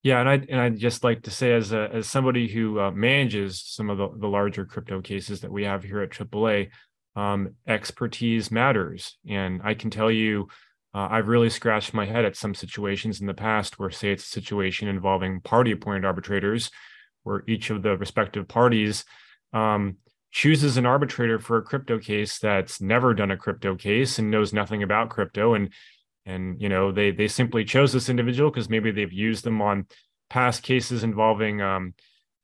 Yeah, 0.05 0.21
and 0.21 0.29
I 0.29 0.35
and 0.49 0.61
I'd 0.61 0.79
just 0.79 1.03
like 1.03 1.23
to 1.23 1.33
say, 1.33 1.53
as 1.53 1.73
a 1.73 1.91
as 1.93 2.07
somebody 2.07 2.47
who 2.47 2.79
uh, 2.79 2.93
manages 2.93 3.61
some 3.61 3.91
of 3.91 3.99
the, 3.99 4.09
the 4.19 4.29
larger 4.29 4.65
crypto 4.65 5.01
cases 5.01 5.41
that 5.41 5.51
we 5.51 5.65
have 5.65 5.83
here 5.83 6.01
at 6.01 6.11
AAA, 6.11 6.69
um, 7.17 7.57
expertise 7.67 8.51
matters, 8.51 9.17
and 9.29 9.61
I 9.65 9.75
can 9.75 9.91
tell 9.91 10.11
you, 10.11 10.49
uh, 10.95 11.09
I've 11.11 11.29
really 11.29 11.51
scratched 11.51 11.95
my 11.95 12.07
head 12.07 12.25
at 12.25 12.37
some 12.37 12.55
situations 12.55 13.21
in 13.21 13.27
the 13.27 13.35
past 13.35 13.79
where, 13.79 13.91
say, 13.91 14.13
it's 14.13 14.25
a 14.25 14.29
situation 14.29 14.89
involving 14.89 15.41
party 15.41 15.73
appointed 15.73 16.05
arbitrators, 16.05 16.71
where 17.25 17.43
each 17.49 17.71
of 17.71 17.83
the 17.83 17.97
respective 17.97 18.47
parties 18.47 19.05
um, 19.53 19.97
chooses 20.31 20.77
an 20.77 20.87
arbitrator 20.87 21.39
for 21.39 21.57
a 21.57 21.63
crypto 21.63 21.99
case 21.99 22.39
that's 22.39 22.81
never 22.81 23.15
done 23.15 23.31
a 23.31 23.37
crypto 23.37 23.75
case 23.75 24.19
and 24.19 24.31
knows 24.31 24.53
nothing 24.53 24.83
about 24.83 25.11
crypto. 25.11 25.55
And 25.55 25.73
and 26.27 26.61
you 26.61 26.69
know 26.69 26.93
they 26.93 27.13
they 27.13 27.29
simply 27.29 27.65
chose 27.65 27.93
this 27.93 28.09
individual 28.09 28.51
because 28.51 28.69
maybe 28.69 28.91
they've 28.91 29.13
used 29.13 29.45
them 29.45 29.63
on 29.63 29.87
past 30.29 30.63
cases 30.63 31.05
involving 31.05 31.63
um, 31.63 31.95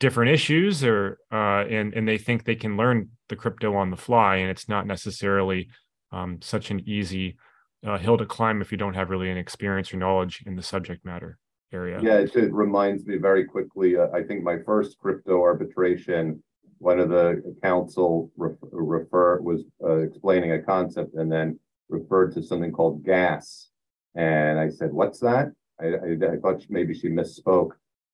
different 0.03 0.33
issues 0.33 0.83
or 0.83 1.19
uh, 1.33 1.65
and 1.71 1.95
and 1.95 2.07
they 2.09 2.19
think 2.19 2.45
they 2.45 2.57
can 2.57 2.77
learn 2.77 3.09
the 3.29 3.37
crypto 3.37 3.75
on 3.77 3.91
the 3.91 3.97
fly 3.97 4.37
and 4.37 4.51
it's 4.51 4.69
not 4.69 4.87
necessarily 4.87 5.69
um, 6.11 6.39
such 6.43 6.71
an 6.73 6.81
easy 6.87 7.37
uh, 7.87 7.99
hill 7.99 8.19
to 8.19 8.27
climb 8.27 8.61
if 8.61 8.73
you 8.73 8.79
don't 8.79 8.95
have 8.95 9.11
really 9.11 9.31
an 9.31 9.39
experience 9.39 9.95
or 9.95 9.99
knowledge 9.99 10.43
in 10.45 10.57
the 10.57 10.63
subject 10.63 11.05
matter 11.05 11.39
area 11.73 12.01
yeah 12.03 12.19
it, 12.19 12.35
it 12.35 12.53
reminds 12.53 13.07
me 13.07 13.17
very 13.17 13.45
quickly 13.45 13.97
uh, 13.97 14.09
i 14.13 14.23
think 14.23 14.43
my 14.43 14.59
first 14.67 14.99
crypto 14.99 15.41
arbitration 15.41 16.43
one 16.83 16.99
of 16.99 17.09
the 17.09 17.41
counsel 17.63 18.33
refer 18.37 19.41
was 19.41 19.63
uh, 19.85 19.99
explaining 19.99 20.51
a 20.51 20.61
concept 20.61 21.15
and 21.15 21.31
then 21.31 21.57
referred 21.89 22.35
to 22.35 22.43
something 22.43 22.73
called 22.73 23.05
gas. 23.05 23.69
And 24.17 24.59
I 24.59 24.69
said, 24.69 24.93
"What's 24.93 25.21
that?" 25.21 25.53
I, 25.81 25.87
I, 25.87 26.33
I 26.33 26.37
thought 26.43 26.67
maybe 26.69 26.93
she 26.93 27.09
misspoke, 27.09 27.71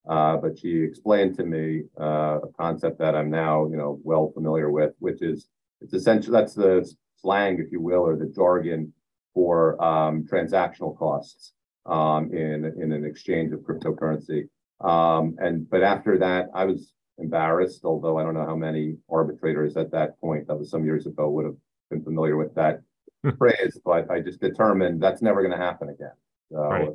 uh, 0.09 0.37
but 0.39 0.59
she 0.59 0.79
explained 0.79 1.37
to 1.37 1.45
me 1.45 1.83
uh, 2.01 2.39
a 2.43 2.53
concept 2.59 2.99
that 2.99 3.15
I'm 3.15 3.31
now, 3.31 3.67
you 3.69 3.77
know, 3.77 4.01
well 4.03 4.33
familiar 4.33 4.71
with, 4.71 4.95
which 4.99 5.23
is 5.23 5.49
it's 5.81 5.93
essentially 5.95 6.33
that's 6.33 6.55
the 6.55 6.91
slang, 7.17 7.59
if 7.59 7.71
you 7.71 7.81
will, 7.81 8.01
or 8.01 8.17
the 8.17 8.33
jargon 8.35 8.93
for 9.35 9.83
um, 9.83 10.25
transactional 10.25 10.97
costs 10.99 11.53
um, 11.87 12.33
in 12.33 12.65
in 12.81 12.93
an 12.93 13.05
exchange 13.05 13.53
of 13.53 13.61
cryptocurrency. 13.61 14.49
Um, 14.81 15.37
and 15.39 15.69
but 15.69 15.83
after 15.83 16.19
that, 16.19 16.47
I 16.55 16.65
was 16.65 16.93
embarrassed, 17.19 17.85
although 17.85 18.19
I 18.19 18.23
don't 18.23 18.35
know 18.35 18.47
how 18.47 18.57
many 18.57 18.97
arbitrators 19.11 19.77
at 19.77 19.91
that 19.91 20.19
point, 20.21 20.47
that 20.47 20.57
was 20.57 20.71
some 20.71 20.85
years 20.85 21.07
ago, 21.07 21.29
would 21.31 21.45
have 21.45 21.57
been 21.91 22.03
familiar 22.03 22.37
with 22.37 22.55
that 22.55 22.81
phrase, 23.39 23.79
but 23.85 24.11
I 24.11 24.21
just 24.21 24.41
determined 24.41 25.03
that's 25.03 25.23
never 25.23 25.43
going 25.43 25.57
to 25.57 25.63
happen 25.63 25.91
again. 25.91 26.13
So 26.51 26.59
right. 26.59 26.89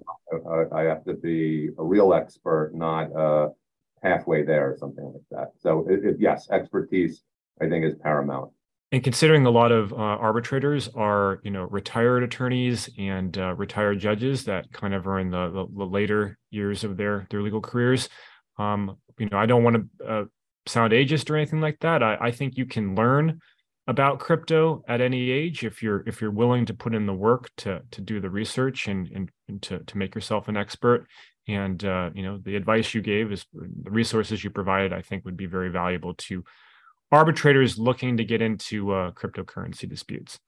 I, 0.73 0.81
I, 0.81 0.83
have 0.83 1.03
to 1.05 1.13
be 1.13 1.69
a 1.77 1.83
real 1.83 2.13
expert, 2.13 2.71
not 2.73 3.15
uh, 3.15 3.49
halfway 4.01 4.43
there 4.43 4.71
or 4.71 4.77
something 4.77 5.05
like 5.05 5.21
that. 5.31 5.51
So 5.59 5.87
it, 5.87 6.03
it, 6.03 6.15
yes, 6.19 6.49
expertise 6.49 7.21
I 7.61 7.69
think 7.69 7.85
is 7.85 7.95
paramount. 8.01 8.51
And 8.91 9.03
considering 9.03 9.45
a 9.45 9.51
lot 9.51 9.71
of 9.71 9.91
uh, 9.91 9.95
arbitrators 9.95 10.87
are, 10.95 11.39
you 11.43 11.51
know, 11.51 11.63
retired 11.63 12.23
attorneys 12.23 12.89
and 12.97 13.35
uh, 13.37 13.55
retired 13.55 13.99
judges 13.99 14.45
that 14.45 14.71
kind 14.71 14.93
of 14.93 15.07
are 15.07 15.19
in 15.19 15.31
the, 15.31 15.49
the, 15.49 15.67
the 15.77 15.85
later 15.85 16.37
years 16.51 16.83
of 16.83 16.97
their 16.97 17.27
their 17.29 17.41
legal 17.41 17.61
careers, 17.61 18.09
um, 18.57 18.97
you 19.17 19.27
know, 19.29 19.37
I 19.37 19.45
don't 19.45 19.63
want 19.63 19.77
to 19.99 20.07
uh, 20.07 20.23
sound 20.67 20.93
ageist 20.93 21.29
or 21.29 21.35
anything 21.35 21.61
like 21.61 21.79
that. 21.79 22.03
I, 22.03 22.17
I 22.21 22.31
think 22.31 22.57
you 22.57 22.65
can 22.65 22.95
learn 22.95 23.39
about 23.87 24.19
crypto 24.19 24.83
at 24.87 25.01
any 25.01 25.29
age 25.29 25.65
if 25.65 25.83
you're 25.83 26.03
if 26.07 26.21
you're 26.21 26.31
willing 26.31 26.65
to 26.65 26.73
put 26.73 26.95
in 26.95 27.05
the 27.05 27.13
work 27.13 27.49
to 27.57 27.81
to 27.91 28.01
do 28.01 28.19
the 28.19 28.29
research 28.29 28.87
and 28.87 29.09
and, 29.13 29.29
and 29.49 29.61
to 29.61 29.79
to 29.79 29.97
make 29.97 30.15
yourself 30.15 30.47
an 30.47 30.57
expert. 30.57 31.07
And 31.47 31.83
uh, 31.83 32.11
you 32.13 32.23
know, 32.23 32.39
the 32.41 32.55
advice 32.55 32.93
you 32.93 33.01
gave 33.01 33.31
is 33.31 33.45
the 33.53 33.91
resources 33.91 34.43
you 34.43 34.49
provided. 34.49 34.93
I 34.93 35.01
think 35.01 35.25
would 35.25 35.35
be 35.35 35.45
very 35.45 35.69
valuable 35.69 36.13
to 36.13 36.43
arbitrators 37.11 37.77
looking 37.77 38.17
to 38.17 38.23
get 38.23 38.41
into 38.41 38.91
uh, 38.93 39.11
cryptocurrency 39.11 39.87
disputes. 39.87 40.39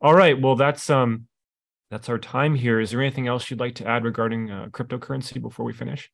All 0.00 0.14
right, 0.14 0.40
well 0.40 0.56
that's 0.56 0.90
um 0.90 1.26
that's 1.90 2.08
our 2.08 2.18
time 2.18 2.54
here. 2.54 2.80
Is 2.80 2.90
there 2.90 3.00
anything 3.00 3.26
else 3.26 3.50
you'd 3.50 3.60
like 3.60 3.74
to 3.76 3.86
add 3.86 4.04
regarding 4.04 4.50
uh, 4.50 4.66
cryptocurrency 4.70 5.40
before 5.40 5.64
we 5.64 5.72
finish? 5.72 6.10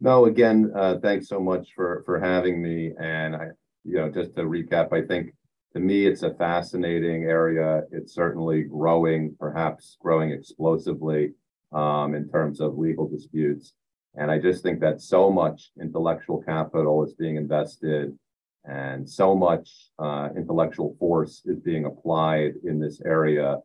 No, 0.00 0.24
again, 0.24 0.72
uh, 0.74 0.96
thanks 1.02 1.28
so 1.28 1.40
much 1.40 1.68
for 1.74 2.02
for 2.06 2.18
having 2.18 2.62
me. 2.62 2.92
And 2.98 3.36
I, 3.36 3.48
you 3.84 3.96
know, 3.96 4.10
just 4.10 4.34
to 4.36 4.42
recap, 4.42 4.92
I 4.92 5.06
think 5.06 5.34
to 5.72 5.80
me 5.80 6.06
it's 6.06 6.22
a 6.22 6.34
fascinating 6.34 7.24
area. 7.24 7.82
It's 7.92 8.14
certainly 8.14 8.62
growing, 8.62 9.36
perhaps 9.38 9.96
growing 10.00 10.30
explosively 10.30 11.32
um, 11.72 12.14
in 12.14 12.28
terms 12.28 12.60
of 12.60 12.78
legal 12.78 13.08
disputes. 13.08 13.74
And 14.16 14.30
I 14.30 14.38
just 14.38 14.62
think 14.62 14.80
that 14.80 15.00
so 15.00 15.30
much 15.30 15.70
intellectual 15.80 16.42
capital 16.42 17.04
is 17.04 17.14
being 17.14 17.36
invested 17.36 18.16
and 18.64 19.08
so 19.08 19.34
much 19.34 19.70
uh, 19.98 20.28
intellectual 20.36 20.96
force 20.98 21.42
is 21.46 21.60
being 21.60 21.86
applied 21.86 22.54
in 22.64 22.78
this 22.78 23.00
area 23.06 23.58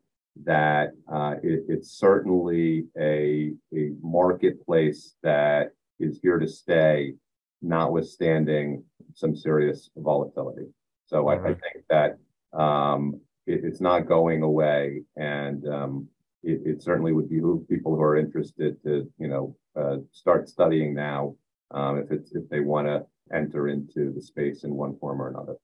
that 0.44 0.92
uh, 1.12 1.36
it, 1.44 1.64
it's 1.68 1.92
certainly 1.92 2.86
a, 3.00 3.52
a 3.76 3.92
marketplace 4.02 5.16
that 5.24 5.72
is 6.00 6.20
here 6.22 6.40
to 6.40 6.48
stay, 6.48 7.14
notwithstanding 7.62 8.84
some 9.16 9.36
serious 9.36 9.90
volatility. 9.98 10.68
So 11.08 11.28
I, 11.28 11.36
I, 11.36 11.54
think 11.54 11.86
that 11.90 12.18
um, 12.58 13.20
it, 13.46 13.62
it's 13.64 13.82
not 13.82 14.08
going 14.08 14.42
away, 14.42 15.04
and 15.16 15.68
um, 15.68 16.08
it, 16.44 16.62
it, 16.66 16.82
certainly 16.82 17.14
would 17.14 17.30
behoove 17.30 17.68
people 17.70 17.96
who 17.96 18.02
are 18.02 18.18
interested 18.18 18.82
to, 18.84 19.12
you 19.18 19.28
know, 19.28 19.56
uh, 19.80 19.98
start 20.12 20.50
studying 20.50 20.94
now 20.96 21.36
um, 21.72 22.00
if 22.00 22.12
it's 22.12 22.34
if 22.34 22.50
they 22.50 22.60
want 22.60 22.88
to 22.88 23.06
enter 23.34 23.68
into 23.68 24.14
the 24.14 24.22
space 24.22 24.64
in 24.64 24.74
one 24.74 24.98
form 24.98 25.22
or 25.22 25.30
another. 25.30 25.56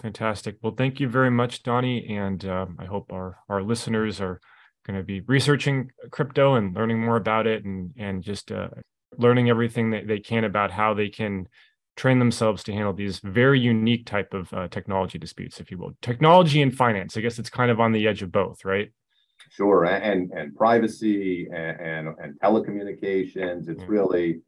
Fantastic. 0.00 0.56
Well, 0.62 0.74
thank 0.76 1.00
you 1.00 1.08
very 1.08 1.30
much, 1.30 1.62
Donnie, 1.62 2.16
and 2.16 2.44
um, 2.44 2.76
I 2.78 2.84
hope 2.84 3.12
our 3.12 3.38
our 3.48 3.62
listeners 3.62 4.20
are 4.20 4.40
going 4.86 4.98
to 4.98 5.04
be 5.04 5.20
researching 5.20 5.90
crypto 6.10 6.54
and 6.54 6.74
learning 6.74 7.00
more 7.00 7.16
about 7.16 7.46
it, 7.46 7.64
and 7.64 7.92
and 7.96 8.22
just 8.22 8.52
uh, 8.52 8.68
learning 9.18 9.50
everything 9.50 9.90
that 9.90 10.06
they 10.06 10.20
can 10.20 10.44
about 10.44 10.70
how 10.70 10.94
they 10.94 11.08
can 11.08 11.46
train 11.96 12.18
themselves 12.18 12.62
to 12.64 12.72
handle 12.72 12.92
these 12.92 13.20
very 13.20 13.60
unique 13.60 14.06
type 14.06 14.34
of 14.34 14.52
uh, 14.52 14.68
technology 14.68 15.18
disputes, 15.18 15.60
if 15.60 15.70
you 15.70 15.78
will. 15.78 15.92
Technology 16.02 16.60
and 16.62 16.74
finance. 16.74 17.16
I 17.16 17.20
guess 17.20 17.38
it's 17.38 17.50
kind 17.50 17.70
of 17.70 17.80
on 17.80 17.92
the 17.92 18.06
edge 18.06 18.22
of 18.22 18.32
both, 18.32 18.64
right? 18.64 18.90
Sure, 19.50 19.84
and 19.84 20.30
and 20.32 20.54
privacy 20.56 21.46
and 21.54 21.80
and, 21.80 22.08
and 22.18 22.40
telecommunications. 22.40 23.68
It's 23.68 23.84
really 23.84 24.40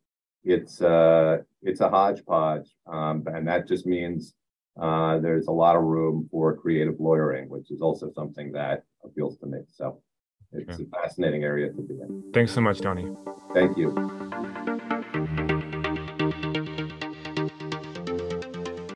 it's 0.43 0.81
uh 0.81 1.39
it's 1.63 1.81
a 1.81 1.89
hodgepodge, 1.89 2.75
um, 2.87 3.25
and 3.27 3.47
that 3.47 3.69
just 3.69 3.87
means 3.87 4.35
uh, 4.81 5.19
there's 5.19 5.47
a 5.47 5.53
lot 5.53 5.77
of 5.77 5.83
room 5.83 6.29
for 6.31 6.57
creative 6.57 6.97
lawyering, 6.99 7.49
which 7.49 7.71
is 7.71 7.81
also 7.81 8.11
something 8.15 8.53
that 8.53 8.85
appeals 9.05 9.39
to 9.39 9.47
me. 9.47 9.61
So 9.73 10.01
it's 10.53 10.77
sure. 10.77 10.87
a 10.87 11.03
fascinating 11.03 11.45
area 11.45 11.71
to 11.71 11.83
be 11.83 11.95
in. 11.95 12.25
Thanks 12.33 12.53
so 12.53 12.61
much, 12.61 12.81
Donnie. 12.81 13.15
Thank 13.55 13.77
you. 13.77 15.63